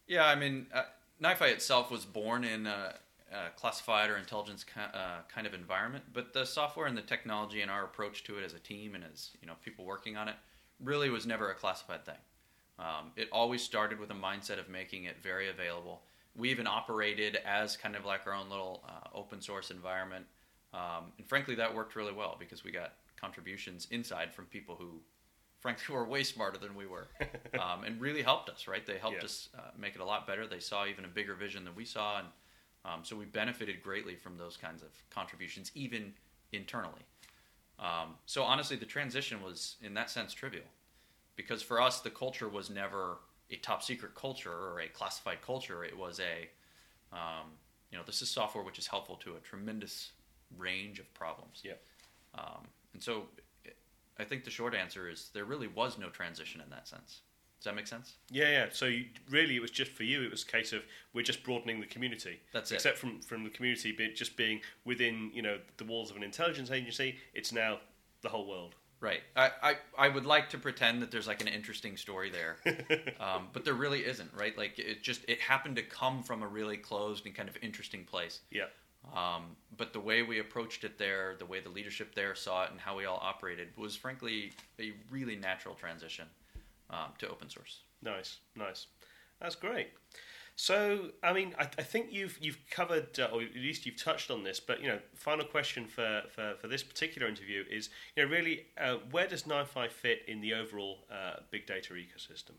Yeah, 0.08 0.25
I 0.25 0.36
mean, 0.36 0.67
uh, 0.73 0.84
NiFi 1.21 1.51
itself 1.51 1.89
was 1.89 2.06
born 2.06 2.43
in 2.43 2.67
a, 2.67 2.95
classified 3.56 4.12
or 4.12 4.17
intelligence 4.17 4.63
uh, 4.77 5.21
kind 5.34 5.47
of 5.47 5.56
environment, 5.56 6.03
but 6.13 6.34
the 6.34 6.45
software 6.45 6.86
and 6.86 6.95
the 6.95 7.01
technology 7.01 7.62
and 7.62 7.71
our 7.71 7.84
approach 7.84 8.23
to 8.23 8.38
it 8.38 8.43
as 8.43 8.53
a 8.53 8.60
team 8.60 8.93
and 8.93 9.03
as 9.12 9.32
you 9.41 9.47
know 9.47 9.56
people 9.65 9.86
working 9.86 10.15
on 10.15 10.27
it 10.27 10.36
really 10.79 11.10
was 11.10 11.25
never 11.25 11.49
a 11.49 11.56
classified 11.56 12.06
thing. 12.06 12.21
Um, 12.77 13.12
it 13.15 13.29
always 13.32 13.63
started 13.63 13.99
with 13.99 14.12
a 14.12 14.15
mindset 14.15 14.60
of 14.60 14.69
making 14.69 15.06
it 15.06 15.17
very 15.21 15.49
available 15.49 16.01
we 16.36 16.50
even 16.50 16.67
operated 16.67 17.38
as 17.46 17.78
kind 17.78 17.96
of 17.96 18.06
like 18.06 18.26
our 18.26 18.34
own 18.34 18.50
little 18.50 18.84
uh, 18.88 19.08
open 19.17 19.41
source 19.41 19.72
environment. 19.72 20.26
Um, 20.74 21.12
and 21.17 21.28
frankly, 21.28 21.56
that 21.56 21.74
worked 21.74 21.96
really 21.96 22.13
well 22.13 22.36
because 22.39 22.63
we 22.63 22.72
got 22.72 22.93
contributions 23.19 23.88
inside 23.91 24.34
from 24.34 24.46
people 24.46 24.76
who, 24.76 25.00
frankly, 25.60 25.93
were 25.96 26.06
way 26.06 26.24
smarter 26.24 26.58
than 26.58 26.76
we 26.76 26.88
were 26.88 27.08
um, 27.60 27.84
and 27.84 28.02
really 28.02 28.22
helped 28.22 28.50
us, 28.50 28.67
right? 28.67 28.86
They 28.86 28.98
helped 28.98 29.24
us 29.24 29.50
uh, 29.58 29.72
make 29.78 29.96
it 29.96 30.02
a 30.02 30.06
lot 30.06 30.26
better. 30.26 30.48
They 30.48 30.60
saw 30.60 30.86
even 30.86 31.06
a 31.06 31.10
bigger 31.10 31.36
vision 31.36 31.63
than 31.63 31.76
we 31.76 31.86
saw. 31.86 32.19
And 32.19 32.28
um, 32.86 33.00
so 33.04 33.15
we 33.15 33.26
benefited 33.26 33.84
greatly 33.84 34.15
from 34.15 34.38
those 34.38 34.58
kinds 34.58 34.82
of 34.82 34.89
contributions, 35.10 35.72
even 35.76 36.13
internally. 36.52 37.02
Um, 37.80 38.15
so 38.26 38.43
honestly, 38.43 38.76
the 38.76 38.86
transition 38.86 39.41
was, 39.41 39.76
in 39.82 39.93
that 39.96 40.10
sense, 40.10 40.34
trivial 40.34 40.65
because 41.36 41.62
for 41.62 41.82
us, 41.82 42.00
the 42.00 42.10
culture 42.10 42.48
was 42.48 42.69
never 42.69 43.17
a 43.53 43.57
top 43.57 43.83
secret 43.83 44.15
culture 44.15 44.51
or 44.51 44.79
a 44.79 44.87
classified 44.87 45.41
culture. 45.41 45.83
It 45.83 45.97
was 45.97 46.19
a, 46.19 46.49
um, 47.15 47.51
you 47.91 47.97
know, 47.97 48.03
this 48.05 48.21
is 48.21 48.29
software 48.29 48.63
which 48.63 48.79
is 48.79 48.87
helpful 48.87 49.15
to 49.17 49.35
a 49.35 49.39
tremendous 49.39 50.11
range 50.57 50.99
of 50.99 51.11
problems. 51.13 51.61
Yeah. 51.63 51.73
Um, 52.35 52.65
and 52.93 53.01
so 53.01 53.23
I 54.17 54.23
think 54.23 54.43
the 54.43 54.51
short 54.51 54.73
answer 54.75 55.09
is 55.09 55.29
there 55.33 55.45
really 55.45 55.67
was 55.67 55.97
no 55.97 56.09
transition 56.09 56.61
in 56.61 56.69
that 56.69 56.87
sense. 56.87 57.21
Does 57.59 57.65
that 57.65 57.75
make 57.75 57.87
sense? 57.87 58.15
Yeah, 58.29 58.49
yeah. 58.49 58.65
So 58.71 58.87
you, 58.87 59.05
really, 59.29 59.55
it 59.55 59.61
was 59.61 59.71
just 59.71 59.91
for 59.91 60.03
you. 60.03 60.21
It 60.21 60.31
was 60.31 60.43
a 60.43 60.45
case 60.45 60.73
of 60.73 60.81
we're 61.13 61.23
just 61.23 61.43
broadening 61.43 61.79
the 61.79 61.85
community. 61.85 62.41
That's 62.51 62.71
it. 62.71 62.75
Except 62.75 62.97
from 62.97 63.21
from 63.21 63.45
the 63.45 63.49
community, 63.49 63.93
but 63.97 64.15
just 64.15 64.35
being 64.35 64.59
within 64.83 65.31
you 65.33 65.41
know 65.41 65.57
the 65.77 65.85
walls 65.85 66.11
of 66.11 66.17
an 66.17 66.23
intelligence 66.23 66.71
agency, 66.71 67.15
it's 67.33 67.53
now 67.53 67.79
the 68.21 68.27
whole 68.27 68.47
world. 68.47 68.75
Right. 69.03 69.19
I, 69.35 69.51
I, 69.61 69.75
I 69.97 70.07
would 70.07 70.25
like 70.25 70.49
to 70.51 70.57
pretend 70.57 71.01
that 71.01 71.11
there's 71.11 71.27
like 71.27 71.41
an 71.41 71.49
interesting 71.49 71.97
story 71.97 72.31
there, 72.31 72.55
um, 73.19 73.49
but 73.51 73.65
there 73.65 73.73
really 73.73 73.99
isn't. 73.99 74.31
Right. 74.33 74.57
Like 74.57 74.79
it 74.79 75.03
just 75.03 75.25
it 75.27 75.41
happened 75.41 75.75
to 75.75 75.83
come 75.83 76.23
from 76.23 76.41
a 76.41 76.47
really 76.47 76.77
closed 76.77 77.25
and 77.25 77.35
kind 77.35 77.49
of 77.49 77.57
interesting 77.61 78.05
place. 78.05 78.39
Yeah. 78.49 78.67
Um, 79.13 79.57
but 79.75 79.91
the 79.91 79.99
way 79.99 80.21
we 80.21 80.39
approached 80.39 80.85
it 80.85 80.97
there, 80.97 81.35
the 81.37 81.45
way 81.45 81.59
the 81.59 81.67
leadership 81.67 82.15
there 82.15 82.33
saw 82.33 82.63
it, 82.63 82.71
and 82.71 82.79
how 82.79 82.95
we 82.95 83.03
all 83.03 83.19
operated 83.21 83.67
was 83.75 83.97
frankly 83.97 84.53
a 84.79 84.93
really 85.11 85.35
natural 85.35 85.75
transition 85.75 86.25
um, 86.89 87.11
to 87.19 87.27
open 87.27 87.49
source. 87.49 87.81
Nice, 88.01 88.37
nice. 88.55 88.87
That's 89.41 89.55
great. 89.55 89.89
So, 90.55 91.09
I 91.23 91.33
mean, 91.33 91.55
I, 91.57 91.63
I, 91.63 91.81
think 91.81 92.07
you've 92.11 92.37
you've 92.39 92.59
covered, 92.69 93.19
uh, 93.19 93.29
or 93.33 93.41
at 93.41 93.55
least 93.55 93.85
you've 93.85 94.01
touched 94.01 94.29
on 94.29 94.43
this. 94.43 94.59
But 94.59 94.81
you 94.81 94.87
know, 94.87 94.99
final 95.15 95.45
question 95.45 95.87
for, 95.87 96.23
for, 96.29 96.53
for 96.61 96.67
this 96.67 96.83
particular 96.83 97.27
interview 97.27 97.63
is, 97.69 97.89
you 98.15 98.23
know, 98.23 98.29
really, 98.29 98.67
uh, 98.79 98.97
where 99.09 99.27
does 99.27 99.43
NiFi 99.43 99.89
fit 99.89 100.21
in 100.27 100.41
the 100.41 100.53
overall 100.53 100.99
uh, 101.11 101.37
big 101.49 101.65
data 101.65 101.93
ecosystem? 101.93 102.51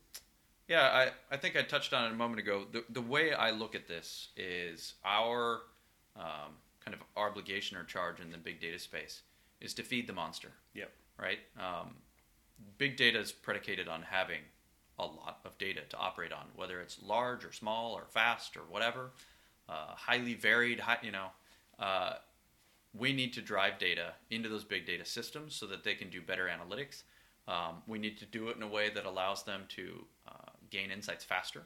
Yeah, 0.67 0.83
I, 0.83 1.35
I 1.35 1.37
think 1.37 1.57
I 1.57 1.63
touched 1.63 1.93
on 1.93 2.07
it 2.07 2.13
a 2.13 2.17
moment 2.17 2.41
ago. 2.41 2.65
The 2.71 2.85
the 2.91 3.03
way 3.03 3.33
I 3.33 3.51
look 3.51 3.75
at 3.75 3.87
this 3.87 4.29
is 4.37 4.95
our 5.05 5.61
um, 6.17 6.57
kind 6.85 6.95
of 6.95 7.03
obligation 7.17 7.77
or 7.77 7.85
charge 7.85 8.19
in 8.21 8.31
the 8.31 8.39
big 8.39 8.61
data 8.61 8.79
space 8.79 9.23
is 9.61 9.73
to 9.75 9.83
feed 9.83 10.07
the 10.07 10.13
monster. 10.13 10.51
Yep. 10.75 10.91
Right. 11.19 11.39
Um, 11.59 11.91
big 12.79 12.97
data 12.97 13.21
is 13.21 13.31
predicated 13.31 13.89
on 13.89 14.03
having 14.03 14.41
a 14.99 15.05
lot 15.05 15.41
of 15.45 15.57
data 15.59 15.81
to 15.89 15.97
operate 15.97 16.33
on, 16.33 16.47
whether 16.55 16.81
it's 16.81 16.99
large 17.03 17.45
or 17.45 17.53
small 17.53 17.93
or 17.95 18.05
fast 18.09 18.57
or 18.57 18.63
whatever, 18.69 19.11
uh, 19.69 19.95
highly 19.95 20.35
varied. 20.35 20.81
High, 20.81 20.99
you 21.03 21.13
know, 21.13 21.29
uh, 21.79 22.15
we 22.97 23.13
need 23.13 23.33
to 23.33 23.43
drive 23.43 23.79
data 23.79 24.13
into 24.31 24.49
those 24.49 24.65
big 24.65 24.87
data 24.87 25.05
systems 25.05 25.55
so 25.55 25.67
that 25.67 25.83
they 25.83 25.95
can 25.95 26.11
do 26.11 26.21
better 26.21 26.49
analytics. 26.49 27.03
Um, 27.49 27.83
we 27.87 27.99
need 27.99 28.19
to 28.19 28.27
do 28.27 28.49
it 28.49 28.57
in 28.57 28.63
a 28.63 28.69
way 28.69 28.91
that 28.91 29.05
allows 29.05 29.43
them 29.43 29.63
to 29.71 30.05
uh, 30.29 30.51
gain 30.71 30.91
insights 30.91 31.25
faster. 31.25 31.63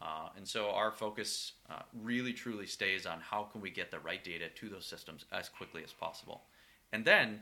Uh, 0.00 0.28
and 0.36 0.46
so 0.46 0.70
our 0.70 0.90
focus 0.90 1.52
uh, 1.70 1.82
really 2.02 2.32
truly 2.32 2.66
stays 2.66 3.06
on 3.06 3.20
how 3.20 3.44
can 3.44 3.60
we 3.60 3.70
get 3.70 3.90
the 3.90 3.98
right 4.00 4.22
data 4.22 4.46
to 4.54 4.68
those 4.68 4.86
systems 4.86 5.24
as 5.32 5.48
quickly 5.48 5.82
as 5.82 5.92
possible. 5.92 6.42
And 6.92 7.04
then 7.04 7.40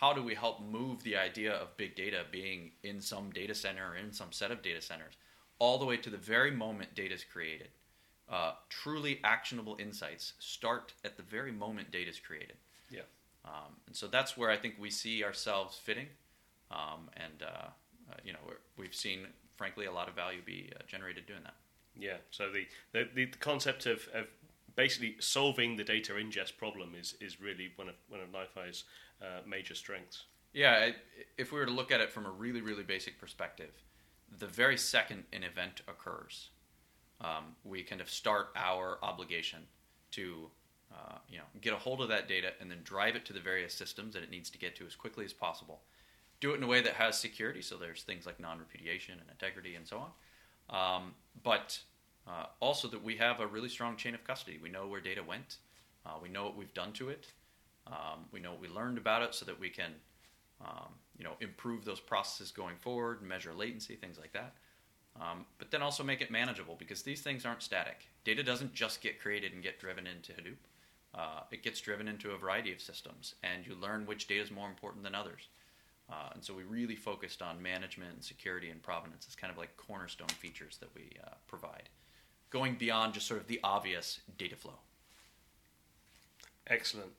how 0.00 0.14
do 0.14 0.22
we 0.22 0.34
help 0.34 0.62
move 0.62 1.02
the 1.02 1.14
idea 1.14 1.52
of 1.52 1.76
big 1.76 1.94
data 1.94 2.24
being 2.30 2.70
in 2.82 3.02
some 3.02 3.30
data 3.30 3.54
center 3.54 3.90
or 3.90 3.96
in 3.96 4.12
some 4.12 4.32
set 4.32 4.50
of 4.50 4.62
data 4.62 4.80
centers 4.80 5.14
all 5.58 5.78
the 5.78 5.84
way 5.84 5.98
to 5.98 6.08
the 6.08 6.16
very 6.16 6.50
moment 6.50 6.94
data 6.94 7.14
is 7.14 7.22
created. 7.22 7.68
Uh, 8.28 8.52
truly 8.70 9.20
actionable 9.24 9.76
insights 9.78 10.32
start 10.38 10.94
at 11.04 11.18
the 11.18 11.22
very 11.22 11.52
moment 11.52 11.90
data 11.90 12.08
is 12.08 12.18
created. 12.18 12.56
Yeah. 12.90 13.00
Um, 13.44 13.76
and 13.86 13.94
so 13.94 14.06
that's 14.06 14.38
where 14.38 14.50
I 14.50 14.56
think 14.56 14.76
we 14.78 14.88
see 14.88 15.22
ourselves 15.22 15.76
fitting. 15.76 16.06
Um, 16.70 17.10
and, 17.16 17.42
uh, 17.42 17.66
uh, 18.10 18.14
you 18.24 18.32
know, 18.32 18.38
we've 18.78 18.94
seen, 18.94 19.26
frankly, 19.56 19.84
a 19.84 19.92
lot 19.92 20.08
of 20.08 20.14
value 20.14 20.40
be 20.44 20.70
uh, 20.74 20.82
generated 20.86 21.26
doing 21.26 21.42
that. 21.44 21.56
Yeah. 21.94 22.16
So 22.30 22.50
the, 22.50 22.66
the, 22.92 23.26
the 23.26 23.26
concept 23.38 23.84
of, 23.84 24.08
of 24.14 24.26
basically 24.76 25.16
solving 25.18 25.76
the 25.76 25.84
data 25.84 26.14
ingest 26.14 26.56
problem 26.56 26.94
is, 26.98 27.16
is 27.20 27.38
really 27.38 27.72
one 27.76 27.88
of, 27.88 27.96
one 28.08 28.20
of 28.20 28.28
NiFi's 28.28 28.84
uh, 29.22 29.40
major 29.46 29.74
strengths. 29.74 30.24
Yeah. 30.52 30.90
If 31.38 31.52
we 31.52 31.58
were 31.58 31.66
to 31.66 31.72
look 31.72 31.92
at 31.92 32.00
it 32.00 32.10
from 32.10 32.26
a 32.26 32.30
really, 32.30 32.60
really 32.60 32.82
basic 32.82 33.18
perspective, 33.18 33.70
the 34.38 34.46
very 34.46 34.76
second 34.76 35.24
an 35.32 35.42
event 35.42 35.82
occurs, 35.88 36.50
um, 37.20 37.56
we 37.64 37.82
kind 37.82 38.00
of 38.00 38.08
start 38.08 38.48
our 38.56 38.98
obligation 39.02 39.60
to 40.12 40.50
uh, 40.92 41.18
you 41.28 41.38
know 41.38 41.44
get 41.60 41.72
a 41.72 41.76
hold 41.76 42.00
of 42.00 42.08
that 42.08 42.26
data 42.26 42.52
and 42.60 42.70
then 42.70 42.78
drive 42.82 43.14
it 43.14 43.24
to 43.26 43.32
the 43.32 43.40
various 43.40 43.74
systems 43.74 44.14
that 44.14 44.22
it 44.22 44.30
needs 44.30 44.50
to 44.50 44.58
get 44.58 44.74
to 44.76 44.86
as 44.86 44.96
quickly 44.96 45.24
as 45.24 45.32
possible. 45.32 45.82
Do 46.40 46.52
it 46.52 46.56
in 46.56 46.62
a 46.62 46.66
way 46.66 46.80
that 46.80 46.94
has 46.94 47.18
security, 47.18 47.60
so 47.60 47.76
there's 47.76 48.02
things 48.02 48.24
like 48.24 48.40
non-repudiation 48.40 49.18
and 49.20 49.28
integrity 49.30 49.74
and 49.74 49.86
so 49.86 49.98
on. 49.98 50.96
Um, 50.96 51.12
but 51.42 51.78
uh, 52.26 52.46
also 52.60 52.88
that 52.88 53.04
we 53.04 53.16
have 53.16 53.40
a 53.40 53.46
really 53.46 53.68
strong 53.68 53.96
chain 53.96 54.14
of 54.14 54.24
custody. 54.24 54.58
We 54.60 54.70
know 54.70 54.86
where 54.86 55.00
data 55.00 55.22
went. 55.22 55.56
Uh, 56.06 56.12
we 56.22 56.30
know 56.30 56.44
what 56.44 56.56
we've 56.56 56.72
done 56.72 56.92
to 56.92 57.10
it. 57.10 57.26
Um, 57.90 58.24
we 58.32 58.40
know 58.40 58.52
what 58.52 58.60
we 58.60 58.68
learned 58.68 58.98
about 58.98 59.22
it, 59.22 59.34
so 59.34 59.44
that 59.46 59.58
we 59.58 59.68
can 59.68 59.92
um, 60.60 60.94
you 61.16 61.24
know, 61.24 61.32
improve 61.40 61.84
those 61.84 62.00
processes 62.00 62.50
going 62.50 62.76
forward, 62.76 63.22
measure 63.22 63.52
latency, 63.54 63.96
things 63.96 64.18
like 64.18 64.32
that. 64.32 64.54
Um, 65.20 65.44
but 65.58 65.70
then 65.70 65.82
also 65.82 66.04
make 66.04 66.20
it 66.20 66.30
manageable 66.30 66.76
because 66.78 67.02
these 67.02 67.20
things 67.20 67.44
aren't 67.44 67.62
static. 67.62 68.08
Data 68.24 68.42
doesn't 68.42 68.74
just 68.74 69.00
get 69.00 69.20
created 69.20 69.52
and 69.52 69.62
get 69.62 69.80
driven 69.80 70.06
into 70.06 70.32
Hadoop. 70.32 70.56
Uh, 71.14 71.40
it 71.50 71.62
gets 71.62 71.80
driven 71.80 72.06
into 72.06 72.30
a 72.30 72.36
variety 72.36 72.72
of 72.72 72.80
systems, 72.80 73.34
and 73.42 73.66
you 73.66 73.74
learn 73.74 74.06
which 74.06 74.28
data 74.28 74.42
is 74.42 74.50
more 74.50 74.68
important 74.68 75.02
than 75.02 75.14
others. 75.14 75.48
Uh, 76.08 76.30
and 76.34 76.44
so 76.44 76.54
we 76.54 76.62
really 76.62 76.96
focused 76.96 77.42
on 77.42 77.60
management 77.60 78.12
and 78.14 78.24
security 78.24 78.70
and 78.70 78.82
provenance 78.82 79.26
as 79.28 79.34
kind 79.34 79.50
of 79.50 79.58
like 79.58 79.76
cornerstone 79.76 80.28
features 80.28 80.78
that 80.78 80.94
we 80.94 81.10
uh, 81.24 81.30
provide, 81.48 81.88
going 82.50 82.76
beyond 82.76 83.12
just 83.12 83.26
sort 83.26 83.40
of 83.40 83.46
the 83.46 83.60
obvious 83.64 84.20
data 84.38 84.56
flow. 84.56 84.78
Excellent. 86.66 87.10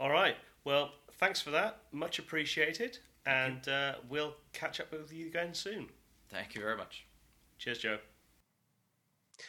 All 0.00 0.10
right. 0.10 0.36
Well, 0.64 0.92
thanks 1.18 1.42
for 1.42 1.50
that. 1.50 1.82
Much 1.92 2.18
appreciated 2.18 2.98
and 3.26 3.68
uh, 3.68 3.96
we'll 4.08 4.34
catch 4.54 4.80
up 4.80 4.90
with 4.90 5.12
you 5.12 5.26
again 5.26 5.52
soon. 5.52 5.88
Thank 6.30 6.54
you 6.54 6.62
very 6.62 6.76
much. 6.76 7.04
Cheers, 7.58 7.78
Joe. 7.78 7.98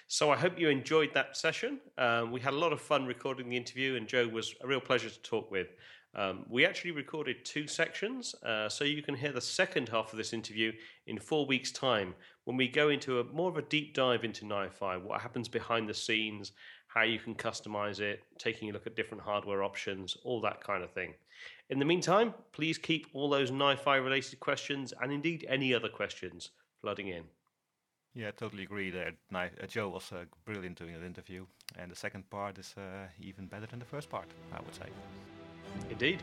So 0.08 0.30
I 0.30 0.36
hope 0.36 0.60
you 0.60 0.68
enjoyed 0.68 1.14
that 1.14 1.38
session. 1.38 1.80
Um, 1.98 2.32
we 2.34 2.42
had 2.42 2.54
a 2.54 2.58
lot 2.58 2.74
of 2.74 2.82
fun 2.82 3.06
recording 3.06 3.48
the 3.48 3.56
interview, 3.56 3.96
and 3.96 4.08
Joe 4.08 4.28
was 4.28 4.54
a 4.62 4.68
real 4.68 4.82
pleasure 4.82 5.10
to 5.10 5.22
talk 5.22 5.50
with. 5.52 5.68
Um, 6.14 6.46
we 6.50 6.66
actually 6.66 6.92
recorded 6.92 7.46
two 7.46 7.68
sections, 7.68 8.36
uh, 8.44 8.68
so 8.68 8.84
you 8.84 9.02
can 9.02 9.16
hear 9.16 9.32
the 9.32 9.40
second 9.40 9.88
half 9.88 10.12
of 10.12 10.18
this 10.18 10.34
interview 10.34 10.74
in 11.08 11.18
four 11.18 11.46
weeks' 11.46 11.72
time 11.72 12.14
when 12.44 12.58
we 12.58 12.68
go 12.68 12.90
into 12.90 13.20
a 13.20 13.24
more 13.24 13.50
of 13.50 13.58
a 13.58 13.62
deep 13.62 13.94
dive 13.94 14.24
into 14.24 14.46
NiFi, 14.46 15.02
what 15.02 15.22
happens 15.22 15.48
behind 15.48 15.88
the 15.88 15.94
scenes, 15.94 16.54
how 16.94 17.04
you 17.04 17.20
can 17.20 17.36
customize 17.36 18.00
it, 18.00 18.22
taking 18.38 18.70
a 18.70 18.74
look 18.74 18.86
at 18.86 18.96
different 18.96 19.24
hardware 19.24 19.64
options, 19.64 20.18
all 20.24 20.42
that 20.42 20.62
kind 20.62 20.84
of 20.84 20.92
thing. 20.92 21.14
In 21.70 21.80
the 21.80 21.86
meantime, 21.86 22.34
please 22.52 22.78
keep 22.78 23.08
all 23.14 23.30
those 23.30 23.50
NiFi 23.50 24.04
related 24.04 24.40
questions 24.40 24.94
and 25.02 25.12
indeed 25.12 25.46
any 25.48 25.74
other 25.74 25.90
questions 25.90 26.52
flooding 26.82 27.08
in. 27.08 27.24
Yeah, 28.14 28.28
I 28.28 28.32
totally 28.32 28.64
agree 28.64 28.90
there. 28.90 29.14
Uh, 29.34 29.48
Joe 29.68 29.88
was 29.88 30.12
uh, 30.12 30.26
brilliant 30.44 30.78
doing 30.78 30.94
that 30.94 31.06
interview, 31.06 31.46
and 31.80 31.90
the 31.90 31.96
second 31.96 32.30
part 32.30 32.58
is 32.58 32.76
uh, 32.78 33.08
even 33.22 33.48
better 33.48 33.68
than 33.68 33.80
the 33.80 33.86
first 33.86 34.10
part, 34.10 34.28
I 34.52 34.60
would 34.60 34.76
say. 34.76 34.90
Indeed. 35.90 36.22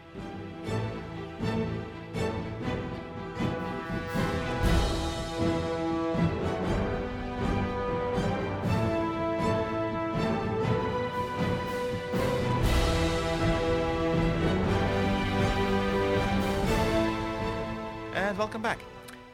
Welcome 18.38 18.62
back. 18.62 18.78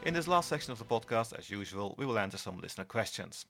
In 0.03 0.13
this 0.15 0.27
last 0.27 0.49
section 0.49 0.71
of 0.71 0.79
the 0.79 0.83
podcast, 0.83 1.37
as 1.37 1.51
usual, 1.51 1.93
we 1.95 2.07
will 2.07 2.17
answer 2.17 2.39
some 2.39 2.59
listener 2.59 2.85
questions. 2.85 3.45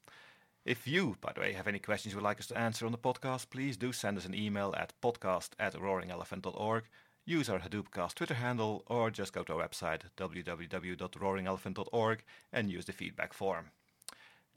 If 0.66 0.86
you, 0.86 1.16
by 1.22 1.32
the 1.32 1.40
way, 1.40 1.54
have 1.54 1.70
any 1.70 1.80
questions 1.80 2.12
you 2.12 2.18
would 2.18 2.26
like 2.26 2.42
us 2.42 2.48
to 2.48 2.58
answer 2.58 2.86
on 2.86 2.92
the 2.92 2.98
podcast, 2.98 3.50
please 3.50 3.78
do 3.78 3.94
send 3.94 4.18
us 4.18 4.26
an 4.26 4.36
email 4.36 4.76
at 4.78 4.92
podcast 5.02 5.52
at 5.58 5.76
roaringelephant.org, 5.76 6.84
use 7.26 7.50
our 7.50 7.60
Hadoopcast 7.60 8.16
Twitter 8.16 8.34
handle, 8.34 8.84
or 8.88 9.10
just 9.10 9.32
go 9.32 9.44
to 9.44 9.54
our 9.54 9.66
website 9.66 10.02
www.roaringelephant.org 10.18 12.24
and 12.52 12.70
use 12.70 12.84
the 12.84 12.92
feedback 12.92 13.32
form. 13.32 13.68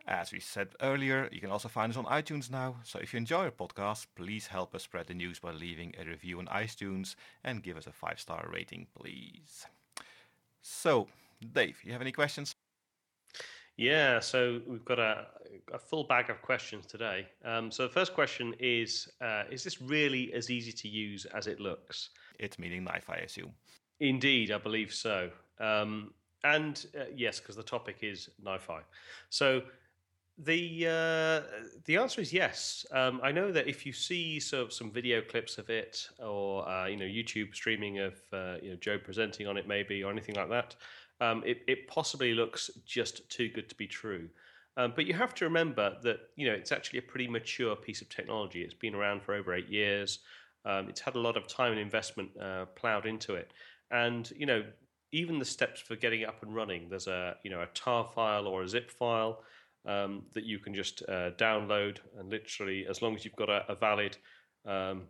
As 0.05 0.33
we 0.33 0.41
said 0.41 0.71
earlier, 0.83 1.29
you 1.31 1.41
can 1.41 1.53
also 1.53 1.69
find 1.69 1.93
us 1.93 1.97
on 1.97 2.07
iTunes 2.07 2.51
now, 2.51 2.79
so 2.83 2.99
if 2.99 3.13
you 3.13 3.19
enjoy 3.19 3.45
our 3.45 3.53
podcast, 3.53 4.07
please 4.17 4.49
help 4.49 4.75
us 4.75 4.83
spread 4.83 5.07
the 5.07 5.15
news 5.15 5.39
by 5.39 5.53
leaving 5.53 5.95
a 5.97 6.05
review 6.05 6.41
on 6.41 6.47
iTunes 6.47 7.15
and 7.45 7.63
give 7.63 7.77
us 7.77 7.87
a 7.87 7.93
five 7.93 8.19
star 8.19 8.49
rating, 8.53 8.89
please. 8.97 9.69
So, 10.71 11.09
Dave, 11.55 11.79
you 11.83 11.93
have 11.93 12.03
any 12.03 12.13
questions? 12.13 12.55
Yeah, 13.79 14.21
so 14.21 14.61
we've 14.67 14.85
got 14.85 14.99
a, 14.99 15.27
a 15.73 15.79
full 15.79 16.05
bag 16.05 16.29
of 16.29 16.43
questions 16.43 16.85
today. 16.85 17.27
Um, 17.43 17.71
so 17.71 17.85
the 17.85 17.93
first 17.93 18.13
question 18.13 18.55
is: 18.61 19.09
uh, 19.23 19.45
Is 19.51 19.65
this 19.65 19.81
really 19.81 20.31
as 20.35 20.51
easy 20.51 20.73
to 20.73 20.89
use 20.89 21.25
as 21.35 21.47
it 21.47 21.59
looks? 21.59 22.11
It's 22.39 22.59
meaning 22.59 22.85
NiFi, 22.85 23.11
I 23.11 23.17
assume. 23.17 23.53
Indeed, 24.01 24.53
I 24.53 24.59
believe 24.59 24.93
so. 24.93 25.31
Um, 25.59 26.13
and 26.45 26.85
uh, 27.01 27.05
yes, 27.17 27.41
because 27.41 27.57
the 27.57 27.63
topic 27.63 27.99
is 28.03 28.29
NiFi. 28.45 28.81
So 29.31 29.63
the 30.39 30.87
uh, 30.87 31.59
the 31.85 31.97
answer 31.97 32.21
is 32.21 32.33
yes. 32.33 32.87
Um, 32.93 33.21
I 33.23 33.33
know 33.33 33.51
that 33.51 33.67
if 33.67 33.85
you 33.85 33.93
see 33.93 34.39
so, 34.39 34.69
some 34.69 34.91
video 34.91 35.21
clips 35.21 35.59
of 35.59 35.69
it, 35.69 36.09
or 36.23 36.69
uh, 36.69 36.87
you 36.87 36.97
know 36.97 37.05
YouTube 37.05 37.55
streaming 37.55 37.99
of 37.99 38.15
uh, 38.33 38.57
you 38.63 38.71
know 38.71 38.77
Joe 38.77 38.99
presenting 38.99 39.49
on 39.49 39.57
it, 39.57 39.67
maybe 39.67 40.05
or 40.05 40.13
anything 40.13 40.37
like 40.37 40.49
that, 40.51 40.77
um, 41.21 41.43
it, 41.45 41.63
it 41.67 41.89
possibly 41.89 42.35
looks 42.35 42.71
just 42.87 43.29
too 43.29 43.49
good 43.49 43.69
to 43.69 43.75
be 43.75 43.89
true. 43.89 44.29
Um, 44.77 44.93
but 44.95 45.07
you 45.07 45.15
have 45.15 45.35
to 45.35 45.45
remember 45.45 45.97
that 46.05 46.21
you 46.37 46.47
know 46.47 46.55
it's 46.55 46.71
actually 46.71 47.01
a 47.01 47.03
pretty 47.03 47.27
mature 47.27 47.75
piece 47.75 48.01
of 48.01 48.09
technology. 48.09 48.63
It's 48.63 48.75
been 48.75 48.95
around 48.95 49.23
for 49.23 49.35
over 49.35 49.55
eight 49.55 49.69
years. 49.69 50.21
Um, 50.65 50.89
it's 50.89 51.01
had 51.01 51.17
a 51.17 51.21
lot 51.21 51.37
of 51.37 51.49
time 51.49 51.73
and 51.73 51.81
investment 51.81 52.31
uh, 52.41 52.67
plowed 52.77 53.07
into 53.07 53.35
it, 53.35 53.53
and 53.91 54.31
you 54.37 54.47
know 54.47 54.63
even 55.11 55.39
the 55.39 55.45
steps 55.45 55.81
for 55.81 55.97
getting 55.97 56.21
it 56.21 56.29
up 56.29 56.45
and 56.45 56.55
running. 56.55 56.89
There's 56.89 57.09
a 57.09 57.35
you 57.43 57.51
know 57.51 57.63
a 57.63 57.67
tar 57.75 58.09
file 58.15 58.47
or 58.47 58.63
a 58.63 58.69
zip 58.69 58.89
file 58.89 59.43
um, 59.87 60.23
that 60.35 60.45
you 60.45 60.59
can 60.59 60.75
just 60.75 61.03
uh, 61.09 61.31
download 61.39 61.99
and 62.19 62.31
literally, 62.31 62.87
as 62.89 63.03
long 63.03 63.15
as 63.15 63.25
you've 63.25 63.37
got 63.37 63.49
a, 63.49 63.65
a 63.69 63.75
valid 63.75 64.17
um, 64.67 65.03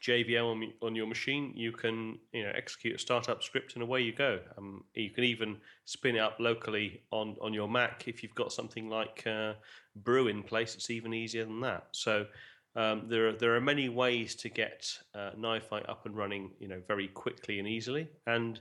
JVM 0.00 0.44
on, 0.44 0.72
on, 0.82 0.94
your 0.94 1.06
machine, 1.06 1.52
you 1.54 1.72
can 1.72 2.18
you 2.32 2.42
know 2.42 2.52
execute 2.54 2.94
a 2.94 2.98
startup 2.98 3.42
script 3.42 3.74
and 3.74 3.82
away 3.82 4.00
you 4.00 4.12
go. 4.12 4.40
Um, 4.56 4.84
you 4.94 5.10
can 5.10 5.24
even 5.24 5.58
spin 5.84 6.16
it 6.16 6.20
up 6.20 6.36
locally 6.40 7.02
on, 7.10 7.36
on 7.40 7.52
your 7.52 7.68
Mac 7.68 8.04
if 8.06 8.22
you've 8.22 8.34
got 8.34 8.52
something 8.52 8.88
like 8.88 9.26
uh, 9.26 9.54
Brew 9.96 10.28
in 10.28 10.42
place. 10.42 10.74
It's 10.74 10.90
even 10.90 11.12
easier 11.12 11.44
than 11.44 11.60
that. 11.60 11.88
So 11.92 12.26
um, 12.74 13.04
there 13.08 13.28
are 13.28 13.32
there 13.32 13.54
are 13.54 13.60
many 13.60 13.88
ways 13.88 14.34
to 14.36 14.48
get 14.48 14.86
uh, 15.14 15.30
NiFi 15.38 15.88
up 15.88 16.06
and 16.06 16.16
running, 16.16 16.50
you 16.58 16.68
know, 16.68 16.80
very 16.88 17.08
quickly 17.08 17.58
and 17.58 17.68
easily. 17.68 18.08
And 18.26 18.60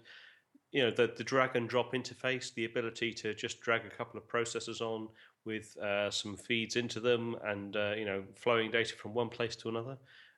you 0.71 0.83
know 0.83 0.91
the 0.91 1.11
the 1.15 1.23
drag 1.23 1.55
and 1.55 1.67
drop 1.67 1.93
interface, 1.93 2.53
the 2.53 2.65
ability 2.65 3.13
to 3.13 3.33
just 3.33 3.61
drag 3.61 3.85
a 3.85 3.89
couple 3.89 4.17
of 4.17 4.27
processors 4.27 4.81
on 4.81 5.09
with 5.45 5.75
uh, 5.77 6.11
some 6.11 6.37
feeds 6.37 6.75
into 6.75 6.99
them, 6.99 7.35
and 7.45 7.75
uh, 7.75 7.93
you 7.97 8.05
know 8.05 8.23
flowing 8.35 8.71
data 8.71 8.95
from 8.95 9.13
one 9.13 9.29
place 9.29 9.55
to 9.57 9.69
another. 9.69 9.97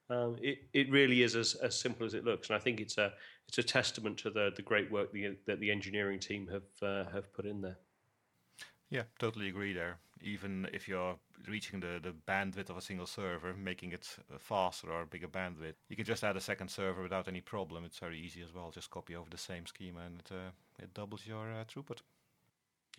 Um, 0.09 0.37
it 0.41 0.59
it 0.73 0.91
really 0.91 1.23
is 1.23 1.35
as, 1.35 1.55
as 1.55 1.79
simple 1.79 2.05
as 2.05 2.13
it 2.13 2.25
looks, 2.25 2.49
and 2.49 2.55
I 2.55 2.59
think 2.59 2.79
it's 2.79 2.97
a 2.97 3.13
it's 3.47 3.57
a 3.57 3.63
testament 3.63 4.17
to 4.19 4.29
the 4.29 4.51
the 4.55 4.61
great 4.61 4.91
work 4.91 5.11
the, 5.11 5.37
that 5.45 5.59
the 5.59 5.71
engineering 5.71 6.19
team 6.19 6.47
have 6.51 6.87
uh, 6.87 7.09
have 7.11 7.31
put 7.33 7.45
in 7.45 7.61
there. 7.61 7.77
Yeah, 8.93 9.03
totally 9.17 9.49
agree 9.49 9.73
there. 9.73 9.97
Even 10.21 10.67
if 10.71 10.87
you're 10.87 11.15
reaching 11.47 11.79
the, 11.79 11.99
the 12.01 12.13
bandwidth 12.27 12.69
of 12.69 12.77
a 12.77 12.81
single 12.81 13.07
server, 13.07 13.55
making 13.55 13.91
it 13.91 14.07
faster 14.37 14.91
or 14.91 15.05
bigger 15.05 15.27
bandwidth, 15.27 15.73
you 15.89 15.95
can 15.95 16.05
just 16.05 16.23
add 16.23 16.37
a 16.37 16.39
second 16.39 16.69
server 16.69 17.01
without 17.01 17.27
any 17.27 17.41
problem. 17.41 17.85
It's 17.85 17.97
very 17.97 18.19
easy 18.19 18.43
as 18.43 18.53
well. 18.53 18.69
Just 18.69 18.91
copy 18.91 19.15
over 19.15 19.31
the 19.31 19.37
same 19.37 19.65
schema 19.65 20.01
and 20.01 20.19
it, 20.19 20.31
uh, 20.31 20.51
it 20.83 20.93
doubles 20.93 21.25
your 21.25 21.51
uh, 21.51 21.63
throughput. 21.65 22.01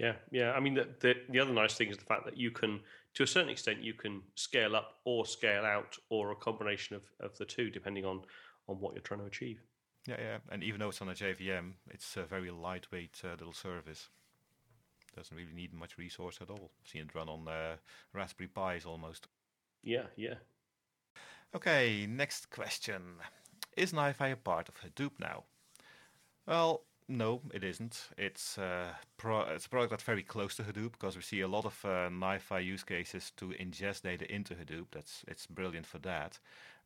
Yeah, 0.00 0.14
yeah. 0.32 0.50
I 0.50 0.58
mean, 0.58 0.74
the, 0.74 0.88
the, 0.98 1.14
the 1.28 1.38
other 1.38 1.52
nice 1.52 1.74
thing 1.74 1.90
is 1.90 1.96
the 1.96 2.04
fact 2.04 2.24
that 2.24 2.36
you 2.36 2.50
can, 2.50 2.80
to 3.14 3.22
a 3.22 3.26
certain 3.28 3.50
extent, 3.50 3.80
you 3.80 3.94
can 3.94 4.20
scale 4.34 4.74
up 4.74 4.98
or 5.04 5.24
scale 5.24 5.64
out, 5.64 5.96
or 6.08 6.32
a 6.32 6.36
combination 6.36 6.96
of, 6.96 7.02
of 7.20 7.38
the 7.38 7.44
two, 7.44 7.70
depending 7.70 8.04
on 8.04 8.22
on 8.66 8.80
what 8.80 8.94
you're 8.94 9.02
trying 9.02 9.20
to 9.20 9.26
achieve. 9.26 9.60
Yeah, 10.08 10.16
yeah. 10.18 10.38
And 10.50 10.64
even 10.64 10.80
though 10.80 10.88
it's 10.88 11.02
on 11.02 11.10
a 11.10 11.12
JVM, 11.12 11.74
it's 11.90 12.16
a 12.16 12.24
very 12.24 12.50
lightweight 12.50 13.20
uh, 13.24 13.36
little 13.38 13.52
service. 13.52 14.08
Doesn't 15.16 15.36
really 15.36 15.52
need 15.54 15.72
much 15.72 15.98
resource 15.98 16.38
at 16.40 16.50
all. 16.50 16.70
I've 16.82 16.90
seen 16.90 17.02
it 17.02 17.14
run 17.14 17.28
on 17.28 17.48
uh, 17.48 17.76
Raspberry 18.12 18.48
Pis 18.48 18.84
almost. 18.84 19.28
Yeah, 19.82 20.06
yeah. 20.16 20.34
Okay, 21.54 22.06
next 22.06 22.50
question. 22.50 23.02
Is 23.76 23.92
NiFi 23.92 24.32
a 24.32 24.36
part 24.36 24.68
of 24.68 24.76
Hadoop 24.76 25.12
now? 25.20 25.44
Well, 26.46 26.82
no, 27.08 27.42
it 27.52 27.62
isn't. 27.62 28.08
It's, 28.16 28.56
uh, 28.58 28.88
pro- 29.18 29.42
it's 29.42 29.66
a 29.66 29.68
product 29.68 29.90
that's 29.90 30.02
very 30.02 30.22
close 30.22 30.56
to 30.56 30.62
Hadoop 30.62 30.92
because 30.92 31.16
we 31.16 31.22
see 31.22 31.40
a 31.40 31.48
lot 31.48 31.66
of 31.66 31.78
uh, 31.84 32.08
NiFi 32.08 32.64
use 32.64 32.82
cases 32.82 33.32
to 33.36 33.48
ingest 33.60 34.02
data 34.02 34.32
into 34.32 34.54
Hadoop. 34.54 34.86
That's 34.92 35.24
it's 35.28 35.46
brilliant 35.46 35.86
for 35.86 35.98
that. 35.98 36.38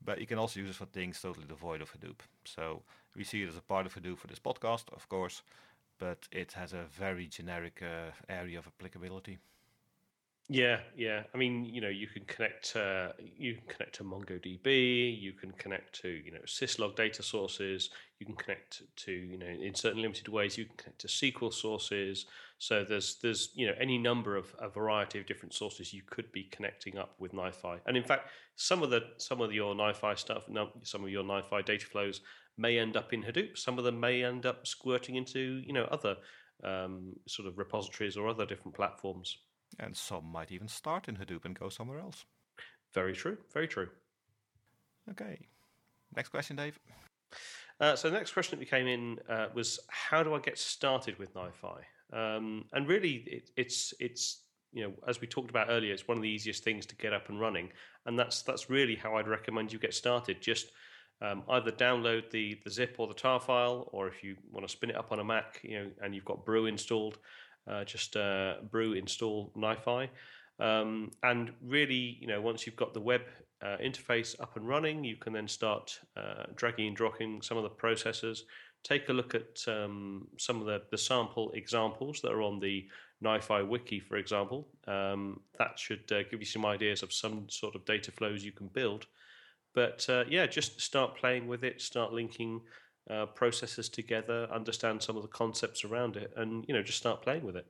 But 0.05 0.21
you 0.21 0.27
can 0.27 0.39
also 0.39 0.61
use 0.61 0.71
it 0.71 0.77
for 0.77 0.87
things 0.87 1.21
totally 1.21 1.47
devoid 1.47 1.83
of 1.83 1.93
Hadoop. 1.93 2.21
So 2.45 2.83
we 3.17 3.25
see 3.25 3.43
it 3.43 3.49
as 3.49 3.57
a 3.57 3.63
part 3.63 3.87
of 3.87 3.95
Hadoop 3.95 4.19
for 4.19 4.27
this 4.27 4.39
podcast, 4.39 4.85
of 4.93 5.09
course, 5.09 5.43
but 5.99 6.29
it 6.33 6.53
has 6.53 6.73
a 6.73 6.85
very 6.91 7.27
generic 7.27 7.83
uh, 7.83 8.11
area 8.29 8.59
of 8.59 8.67
applicability. 8.67 9.39
Yeah, 10.51 10.79
yeah. 10.97 11.25
I 11.35 11.37
mean, 11.37 11.67
you 11.67 11.83
know, 11.83 11.91
you 11.91 12.07
can 12.07 12.25
connect. 12.25 12.75
Uh, 12.75 13.09
you 13.19 13.57
can 13.57 13.65
connect 13.69 13.97
to 13.97 14.05
MongoDB. 14.05 15.21
You 15.21 15.33
can 15.35 15.53
connect 15.53 16.01
to 16.01 16.09
you 16.09 16.33
know 16.33 16.41
syslog 16.47 16.97
data 16.97 17.23
sources. 17.23 17.91
You 18.19 18.25
can 18.25 18.35
connect 18.35 18.81
to 19.05 19.13
you 19.13 19.37
know 19.37 19.47
in 19.47 19.75
certain 19.75 20.01
limited 20.01 20.29
ways. 20.29 20.57
You 20.57 20.65
can 20.65 20.77
connect 20.77 21.01
to 21.03 21.07
SQL 21.07 21.53
sources. 21.53 22.25
So 22.57 22.83
there's 22.83 23.17
there's 23.17 23.51
you 23.55 23.67
know 23.67 23.75
any 23.79 23.99
number 23.99 24.37
of 24.37 24.55
a 24.59 24.71
variety 24.71 25.19
of 25.19 25.27
different 25.27 25.53
sources 25.53 25.93
you 25.93 26.03
could 26.07 26.33
be 26.33 26.45
connecting 26.45 26.97
up 26.97 27.15
with 27.19 27.33
NiFi. 27.33 27.81
And 27.85 27.95
in 27.95 28.03
fact, 28.03 28.31
some 28.57 28.83
of 28.83 28.89
the 28.89 29.03
some 29.19 29.43
of 29.43 29.53
your 29.53 29.75
NiFi 29.75 30.19
stuff, 30.19 30.45
some 30.83 31.05
of 31.05 31.11
your 31.11 31.25
NiFi 31.25 31.63
data 31.67 31.85
flows 31.85 32.23
may 32.59 32.79
end 32.79 32.97
up 32.97 33.13
in 33.13 33.23
Hadoop. 33.23 33.57
Some 33.57 33.79
of 33.79 33.85
them 33.85 33.99
may 33.99 34.25
end 34.25 34.45
up 34.45 34.67
squirting 34.67 35.17
into 35.17 35.63
you 35.65 35.73
know 35.73 35.85
other 35.85 36.17
um, 36.65 37.15
sort 37.27 37.49
of 37.49 37.57
repositories 37.59 38.17
or 38.17 38.29
other 38.29 38.45
different 38.45 38.75
platforms. 38.75 39.39
And 39.79 39.97
some 39.97 40.25
might 40.25 40.51
even 40.51 40.69
start 40.69 41.09
in 41.09 41.17
Hadoop 41.17 41.45
and 41.45 41.59
go 41.59 41.69
somewhere 41.69 42.01
else. 42.01 42.25
Very 42.95 43.15
true. 43.15 43.37
Very 43.53 43.69
true. 43.69 43.89
Okay. 45.11 45.39
Next 46.17 46.31
question, 46.31 46.57
Dave. 46.57 46.79
Uh, 47.81 47.95
so 47.95 48.11
the 48.11 48.17
next 48.17 48.33
question 48.33 48.59
that 48.59 48.61
we 48.61 48.67
came 48.67 48.87
in 48.87 49.19
uh, 49.29 49.47
was, 49.55 49.79
how 49.89 50.23
do 50.23 50.35
I 50.35 50.41
get 50.41 50.59
started 50.59 51.19
with 51.19 51.35
NiFi? 51.35 51.81
Um, 52.13 52.65
and 52.73 52.89
really, 52.89 53.25
it, 53.27 53.51
it's 53.57 53.93
it's 54.01 54.41
you 54.73 54.83
know 54.83 54.93
as 55.07 55.21
we 55.21 55.27
talked 55.27 55.51
about 55.51 55.69
earlier, 55.71 55.93
it's 55.93 56.09
one 56.09 56.17
of 56.17 56.23
the 56.23 56.29
easiest 56.29 56.65
things 56.65 56.87
to 56.87 56.97
get 56.97 57.13
up 57.13 57.29
and 57.29 57.39
running, 57.39 57.71
and 58.07 58.19
that's 58.19 58.43
that's 58.43 58.71
really 58.71 58.97
how 58.97 59.17
I'd 59.17 59.29
recommend 59.29 59.73
you 59.73 59.79
get 59.79 59.95
started. 59.95 60.41
Just 60.41 60.73
um, 61.21 61.43
either 61.51 61.73
download 61.73 62.31
the 62.31 62.59
the 62.65 62.71
zip 62.71 62.97
or 62.99 63.09
the 63.09 63.15
tar 63.15 63.41
file, 63.41 63.89
or 63.93 64.09
if 64.09 64.23
you 64.23 64.37
want 64.51 64.67
to 64.67 64.73
spin 64.73 64.91
it 64.91 64.97
up 64.97 65.13
on 65.13 65.21
a 65.21 65.25
Mac, 65.25 65.61
you 65.63 65.79
know, 65.79 65.91
and 66.03 66.15
you've 66.15 66.25
got 66.25 66.45
Brew 66.45 66.67
installed, 66.67 67.19
uh, 67.69 67.85
just 67.85 68.17
uh, 68.17 68.55
brew 68.71 68.93
install 68.93 69.53
NiFi. 69.57 70.09
Um, 70.61 71.13
and 71.23 71.53
really, 71.63 72.19
you 72.21 72.27
know, 72.27 72.41
once 72.41 72.67
you've 72.67 72.77
got 72.77 72.95
the 72.95 73.01
web 73.01 73.23
uh, 73.63 73.77
interface 73.83 74.41
up 74.41 74.57
and 74.57 74.67
running, 74.67 75.05
you 75.05 75.17
can 75.17 75.33
then 75.33 75.49
start 75.49 75.99
uh, 76.17 76.45
dragging 76.55 76.89
and 76.89 76.97
dropping 76.97 77.43
some 77.43 77.57
of 77.57 77.63
the 77.63 77.71
processors. 77.71 78.41
Take 78.85 79.09
a 79.09 79.13
look 79.13 79.35
at 79.35 79.63
um, 79.67 80.29
some 80.37 80.61
of 80.61 80.67
the, 80.67 80.83
the 80.91 80.99
sample 80.99 81.51
examples 81.53 82.21
that 82.23 82.33
are 82.33 82.43
on 82.43 82.61
the 82.61 82.87
NiFi 83.23 83.67
wiki, 83.67 84.01
for 84.01 84.17
example. 84.17 84.69
Um, 84.87 85.41
that 85.59 85.79
should 85.79 86.11
uh, 86.13 86.23
give 86.31 86.41
you 86.41 86.47
some 86.47 86.65
ideas 86.65 87.03
of 87.03 87.13
some 87.13 87.49
sort 87.49 87.75
of 87.75 87.85
data 87.85 88.13
flows 88.13 88.45
you 88.45 88.53
can 88.53 88.69
build. 88.69 89.07
But 89.75 90.07
uh, 90.09 90.25
yeah, 90.29 90.47
just 90.47 90.81
start 90.81 91.17
playing 91.17 91.47
with 91.47 91.65
it, 91.65 91.81
start 91.81 92.13
linking 92.13 92.61
uh, 93.11 93.27
processes 93.27 93.89
together, 93.89 94.49
understand 94.53 95.03
some 95.03 95.17
of 95.17 95.23
the 95.23 95.29
concepts 95.29 95.85
around 95.85 96.17
it, 96.17 96.33
and 96.37 96.65
you 96.69 96.75
know 96.75 96.83
just 96.83 96.99
start 96.99 97.23
playing 97.23 97.45
with 97.45 97.57
it. 97.57 97.67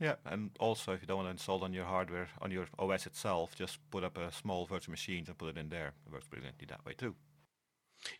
Yeah, 0.00 0.16
and 0.26 0.50
also 0.60 0.92
if 0.92 1.00
you 1.00 1.06
don't 1.06 1.16
want 1.16 1.28
to 1.28 1.32
install 1.32 1.64
on 1.64 1.72
your 1.72 1.86
hardware 1.86 2.28
on 2.42 2.50
your 2.50 2.66
OS 2.78 3.06
itself, 3.06 3.54
just 3.56 3.78
put 3.90 4.04
up 4.04 4.18
a 4.18 4.30
small 4.32 4.66
virtual 4.66 4.92
machine 4.92 5.24
and 5.26 5.38
put 5.38 5.48
it 5.48 5.58
in 5.58 5.68
there. 5.68 5.94
It 6.06 6.12
works 6.12 6.26
brilliantly 6.26 6.66
that 6.68 6.84
way 6.84 6.92
too. 6.92 7.14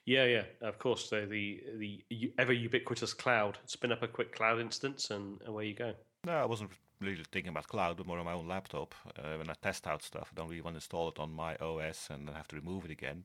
Yeah, 0.05 0.25
yeah, 0.25 0.45
of 0.63 0.79
course. 0.79 1.09
So 1.09 1.27
the 1.27 1.63
the 1.79 2.33
ever 2.39 2.53
ubiquitous 2.53 3.13
cloud. 3.13 3.59
Spin 3.67 3.93
up 3.93 4.03
a 4.03 4.09
quick 4.09 4.35
cloud 4.35 4.61
instance, 4.61 5.11
and 5.11 5.41
away 5.47 5.67
you 5.67 5.75
go. 5.75 5.95
No, 6.25 6.33
I 6.33 6.47
wasn't 6.47 6.71
really 7.01 7.23
thinking 7.31 7.51
about 7.51 7.69
cloud, 7.69 7.97
but 7.97 8.07
more 8.07 8.19
on 8.19 8.25
my 8.25 8.33
own 8.33 8.49
laptop. 8.49 8.95
Uh, 9.19 9.37
when 9.37 9.51
I 9.51 9.55
test 9.61 9.87
out 9.87 10.03
stuff, 10.03 10.31
I 10.33 10.35
don't 10.37 10.49
really 10.49 10.63
want 10.63 10.75
to 10.75 10.79
install 10.79 11.09
it 11.09 11.19
on 11.19 11.33
my 11.33 11.57
OS 11.57 12.09
and 12.11 12.27
then 12.27 12.35
have 12.35 12.49
to 12.49 12.57
remove 12.57 12.85
it 12.85 12.91
again 12.91 13.25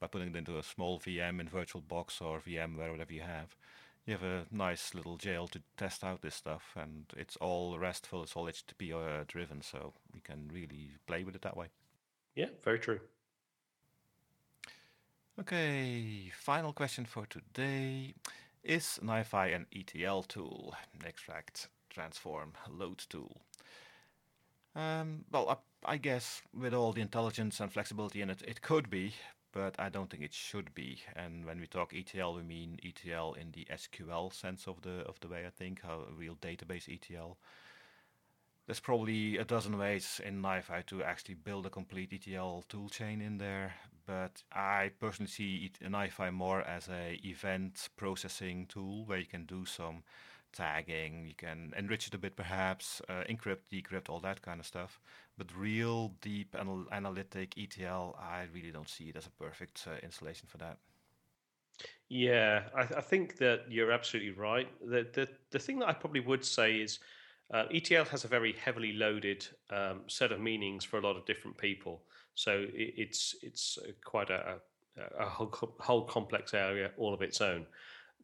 by 0.00 0.06
putting 0.08 0.28
it 0.28 0.36
into 0.36 0.58
a 0.58 0.62
small 0.62 0.98
VM 0.98 1.40
in 1.40 1.48
VirtualBox 1.48 2.20
or 2.20 2.40
VMware, 2.40 2.90
whatever 2.90 3.12
you 3.12 3.22
have. 3.22 3.54
You 4.04 4.14
have 4.14 4.24
a 4.24 4.46
nice 4.50 4.94
little 4.94 5.16
jail 5.16 5.46
to 5.48 5.62
test 5.76 6.02
out 6.02 6.22
this 6.22 6.34
stuff, 6.34 6.72
and 6.74 7.04
it's 7.16 7.36
all 7.36 7.78
RESTful, 7.78 8.24
it's 8.24 8.34
all 8.34 8.46
HTTP 8.46 8.92
uh, 8.92 9.24
driven, 9.28 9.62
so 9.62 9.92
you 10.12 10.20
can 10.24 10.50
really 10.52 10.90
play 11.06 11.22
with 11.22 11.36
it 11.36 11.42
that 11.42 11.56
way. 11.56 11.68
Yeah, 12.34 12.48
very 12.64 12.80
true. 12.80 12.98
Okay, 15.38 16.32
final 16.34 16.72
question 16.72 17.04
for 17.04 17.26
today. 17.26 18.14
Is 18.64 18.98
NiFi 19.02 19.54
an 19.54 19.66
ETL 19.72 20.24
tool? 20.24 20.74
Extract, 21.06 21.68
transform, 21.92 22.52
load 22.68 23.04
tool. 23.08 23.42
Um, 24.74 25.24
well, 25.30 25.48
I, 25.84 25.92
I, 25.92 25.96
guess 25.98 26.40
with 26.58 26.72
all 26.72 26.92
the 26.92 27.02
intelligence 27.02 27.60
and 27.60 27.70
flexibility 27.70 28.22
in 28.22 28.30
it, 28.30 28.42
it 28.46 28.62
could 28.62 28.88
be, 28.88 29.12
but 29.52 29.78
I 29.78 29.90
don't 29.90 30.10
think 30.10 30.22
it 30.22 30.32
should 30.32 30.74
be. 30.74 31.02
And 31.14 31.44
when 31.44 31.60
we 31.60 31.66
talk 31.66 31.92
ETL, 31.94 32.34
we 32.34 32.42
mean 32.42 32.80
ETL 32.82 33.34
in 33.34 33.52
the 33.52 33.66
SQL 33.70 34.32
sense 34.32 34.66
of 34.66 34.80
the 34.80 35.02
of 35.06 35.20
the 35.20 35.28
way 35.28 35.44
I 35.46 35.50
think, 35.50 35.82
how 35.82 36.06
a 36.08 36.14
real 36.14 36.36
database 36.36 36.88
ETL. 36.88 37.36
There's 38.66 38.80
probably 38.80 39.36
a 39.36 39.44
dozen 39.44 39.76
ways 39.76 40.20
in 40.24 40.40
NiFi 40.40 40.86
to 40.86 41.02
actually 41.02 41.34
build 41.34 41.66
a 41.66 41.70
complete 41.70 42.12
ETL 42.12 42.64
toolchain 42.70 43.20
in 43.20 43.38
there, 43.38 43.74
but 44.06 44.42
I 44.52 44.92
personally 45.00 45.30
see 45.30 45.70
NiFi 45.82 46.32
more 46.32 46.62
as 46.62 46.88
a 46.88 47.20
event 47.24 47.88
processing 47.96 48.66
tool 48.66 49.04
where 49.04 49.18
you 49.18 49.26
can 49.26 49.46
do 49.46 49.66
some 49.66 50.04
tagging, 50.52 51.26
you 51.26 51.34
can 51.34 51.72
enrich 51.76 52.06
it 52.06 52.14
a 52.14 52.18
bit 52.18 52.36
perhaps, 52.36 53.00
uh, 53.08 53.24
encrypt, 53.28 53.68
decrypt, 53.72 54.08
all 54.08 54.20
that 54.20 54.42
kind 54.42 54.60
of 54.60 54.66
stuff. 54.66 55.00
But 55.38 55.48
real 55.56 56.12
deep 56.20 56.54
anal- 56.58 56.86
analytic 56.92 57.54
ETL, 57.56 58.16
I 58.20 58.46
really 58.52 58.70
don't 58.70 58.88
see 58.88 59.08
it 59.08 59.16
as 59.16 59.26
a 59.26 59.30
perfect 59.30 59.86
uh, 59.86 59.98
installation 60.02 60.46
for 60.48 60.58
that. 60.58 60.78
Yeah, 62.08 62.64
I, 62.76 62.82
I, 62.82 63.00
think 63.00 63.38
that 63.38 63.64
you're 63.70 63.90
absolutely 63.90 64.32
right. 64.32 64.68
The, 64.82 65.06
the 65.14 65.28
the 65.50 65.58
thing 65.58 65.78
that 65.78 65.88
I 65.88 65.94
probably 65.94 66.20
would 66.20 66.44
say 66.44 66.76
is 66.76 66.98
uh, 67.52 67.64
ETL 67.72 68.04
has 68.04 68.24
a 68.24 68.28
very 68.28 68.52
heavily 68.52 68.92
loaded 68.92 69.46
um, 69.70 70.02
set 70.06 70.32
of 70.32 70.40
meanings 70.40 70.84
for 70.84 70.98
a 70.98 71.00
lot 71.00 71.16
of 71.16 71.24
different 71.24 71.56
people. 71.56 72.02
So 72.34 72.66
it, 72.74 72.94
it's 72.96 73.36
it's 73.42 73.78
quite 74.04 74.30
a, 74.30 74.58
a, 74.96 75.24
a 75.24 75.26
whole, 75.26 75.74
whole 75.80 76.04
complex 76.04 76.54
area 76.54 76.90
all 76.96 77.14
of 77.14 77.22
its 77.22 77.40
own. 77.40 77.66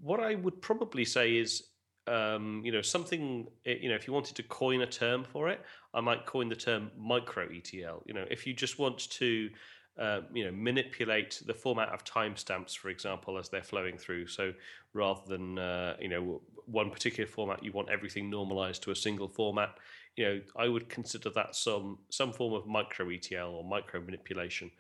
What 0.01 0.21
I 0.21 0.35
would 0.35 0.61
probably 0.61 1.05
say 1.05 1.37
is 1.37 1.71
um, 2.09 2.63
you 2.65 2.73
know, 2.73 2.83
something, 2.83 3.47
eh, 3.67 3.75
you 3.81 3.89
know, 3.89 3.95
if 3.95 4.07
you 4.07 4.13
wanted 4.13 4.37
to 4.37 4.43
coin 4.43 4.81
a 4.83 4.87
term 4.87 5.25
for 5.25 5.49
it, 5.49 5.61
I 5.95 6.01
might 6.01 6.27
coin 6.27 6.49
the 6.49 6.57
term 6.57 6.91
micro 6.97 7.49
ETL. 7.51 8.03
You 8.07 8.15
know, 8.15 8.25
if 8.31 8.47
you 8.47 8.55
just 8.55 8.79
want 8.79 9.11
to, 9.11 9.51
uh, 9.99 10.21
you 10.33 10.45
know, 10.45 10.53
manipulate 10.53 11.43
the 11.47 11.55
format 11.55 11.89
of 11.91 12.05
timestamps, 12.05 12.77
for 12.77 12.89
example, 12.89 13.39
as 13.39 13.49
they're 13.49 13.63
flowing 13.63 13.99
through. 13.99 14.29
So 14.29 14.53
rather 14.95 15.21
than, 15.27 15.59
uh, 15.59 15.97
you 16.01 16.09
know, 16.09 16.41
one 16.67 16.91
particular 16.91 17.29
format, 17.29 17.63
you 17.63 17.73
want 17.73 17.91
everything 17.91 18.31
normalized 18.31 18.83
to 18.85 18.91
a 18.91 18.97
single 18.97 19.29
format. 19.29 19.77
You 20.17 20.25
know, 20.25 20.41
I 20.57 20.69
would 20.69 20.89
consider 20.89 21.31
that 21.31 21.55
some 21.55 21.99
some 22.11 22.33
form 22.33 22.55
of 22.55 22.67
micro 22.67 23.09
ETL 23.11 23.51
or 23.55 23.65
micro 23.65 24.01
manipulation. 24.01 24.71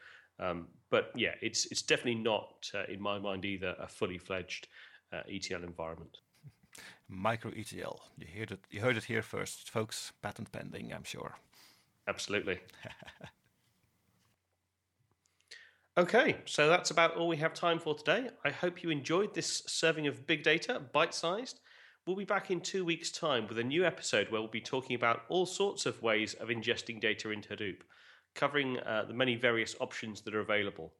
Um, 0.40 0.68
but 0.90 1.10
yeah, 1.16 1.34
it's 1.42 1.66
it's 1.66 1.82
definitely 1.82 2.22
not, 2.22 2.70
uh, 2.74 2.84
in 2.88 3.00
my 3.00 3.18
mind, 3.18 3.44
either 3.44 3.74
a 3.78 3.88
fully 3.88 4.18
fledged 4.18 4.68
uh, 5.12 5.22
ETL 5.28 5.64
environment. 5.64 6.18
Micro 7.08 7.52
ETL. 7.56 8.00
You 8.18 8.26
heard 8.38 8.50
it. 8.52 8.60
You 8.70 8.80
heard 8.80 8.96
it 8.96 9.04
here 9.04 9.22
first, 9.22 9.70
folks. 9.70 10.12
Patent 10.22 10.52
pending, 10.52 10.92
I'm 10.92 11.04
sure. 11.04 11.36
Absolutely. 12.06 12.58
okay, 15.98 16.36
so 16.46 16.68
that's 16.68 16.90
about 16.90 17.16
all 17.16 17.28
we 17.28 17.36
have 17.36 17.52
time 17.52 17.78
for 17.78 17.94
today. 17.94 18.30
I 18.44 18.50
hope 18.50 18.82
you 18.82 18.90
enjoyed 18.90 19.34
this 19.34 19.62
serving 19.66 20.06
of 20.06 20.26
big 20.26 20.42
data, 20.42 20.80
bite-sized. 20.92 21.60
We'll 22.06 22.16
be 22.16 22.24
back 22.24 22.50
in 22.50 22.62
two 22.62 22.86
weeks' 22.86 23.10
time 23.10 23.46
with 23.46 23.58
a 23.58 23.64
new 23.64 23.84
episode 23.84 24.30
where 24.30 24.40
we'll 24.40 24.48
be 24.48 24.62
talking 24.62 24.96
about 24.96 25.24
all 25.28 25.44
sorts 25.44 25.84
of 25.84 26.02
ways 26.02 26.32
of 26.34 26.48
ingesting 26.48 26.98
data 26.98 27.30
into 27.30 27.50
Hadoop, 27.50 27.80
covering 28.34 28.78
uh, 28.78 29.04
the 29.06 29.12
many 29.12 29.36
various 29.36 29.76
options 29.80 30.22
that 30.22 30.34
are 30.34 30.40
available. 30.40 30.94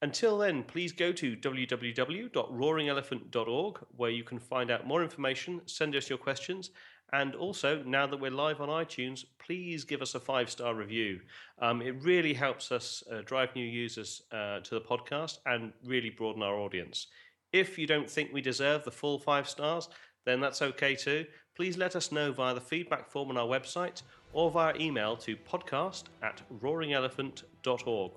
Until 0.00 0.38
then, 0.38 0.62
please 0.62 0.92
go 0.92 1.10
to 1.12 1.36
www.roaringelephant.org 1.36 3.78
where 3.96 4.10
you 4.10 4.22
can 4.22 4.38
find 4.38 4.70
out 4.70 4.86
more 4.86 5.02
information, 5.02 5.60
send 5.66 5.96
us 5.96 6.08
your 6.08 6.18
questions, 6.18 6.70
And 7.12 7.34
also, 7.34 7.82
now 7.84 8.06
that 8.06 8.20
we're 8.20 8.30
live 8.30 8.60
on 8.60 8.68
iTunes, 8.68 9.24
please 9.38 9.84
give 9.84 10.02
us 10.02 10.14
a 10.14 10.20
five 10.20 10.50
star 10.50 10.74
review. 10.74 11.20
Um, 11.58 11.80
it 11.80 12.02
really 12.02 12.34
helps 12.34 12.70
us 12.70 13.02
uh, 13.10 13.22
drive 13.24 13.54
new 13.56 13.64
users 13.64 14.22
uh, 14.30 14.60
to 14.60 14.74
the 14.74 14.80
podcast 14.80 15.38
and 15.46 15.72
really 15.84 16.10
broaden 16.10 16.42
our 16.42 16.56
audience. 16.56 17.06
If 17.52 17.78
you 17.78 17.86
don't 17.86 18.10
think 18.10 18.30
we 18.32 18.42
deserve 18.42 18.84
the 18.84 18.90
full 18.90 19.18
five 19.18 19.48
stars, 19.48 19.88
then 20.26 20.40
that's 20.40 20.60
okay 20.60 20.94
too. 20.94 21.24
Please 21.56 21.78
let 21.78 21.96
us 21.96 22.12
know 22.12 22.30
via 22.30 22.54
the 22.54 22.60
feedback 22.60 23.10
form 23.10 23.30
on 23.30 23.38
our 23.38 23.46
website 23.46 24.02
or 24.34 24.50
via 24.50 24.74
email 24.78 25.16
to 25.16 25.36
podcast 25.36 26.04
at 26.22 26.42
roaringelephant.org 26.60 27.42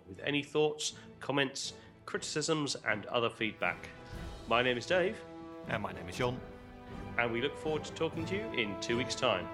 with 0.07 0.19
any 0.23 0.43
thoughts, 0.43 0.93
comments, 1.19 1.73
criticisms, 2.05 2.75
and 2.87 3.05
other 3.07 3.29
feedback. 3.29 3.89
My 4.47 4.61
name 4.61 4.77
is 4.77 4.85
Dave. 4.85 5.17
And 5.67 5.83
my 5.83 5.91
name 5.91 6.07
is 6.09 6.17
John. 6.17 6.39
And 7.17 7.31
we 7.31 7.41
look 7.41 7.57
forward 7.57 7.83
to 7.83 7.91
talking 7.93 8.25
to 8.25 8.35
you 8.35 8.45
in 8.57 8.75
two 8.81 8.97
weeks' 8.97 9.15
time. 9.15 9.47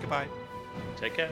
Goodbye. 0.00 0.28
Take 0.96 1.14
care. 1.14 1.30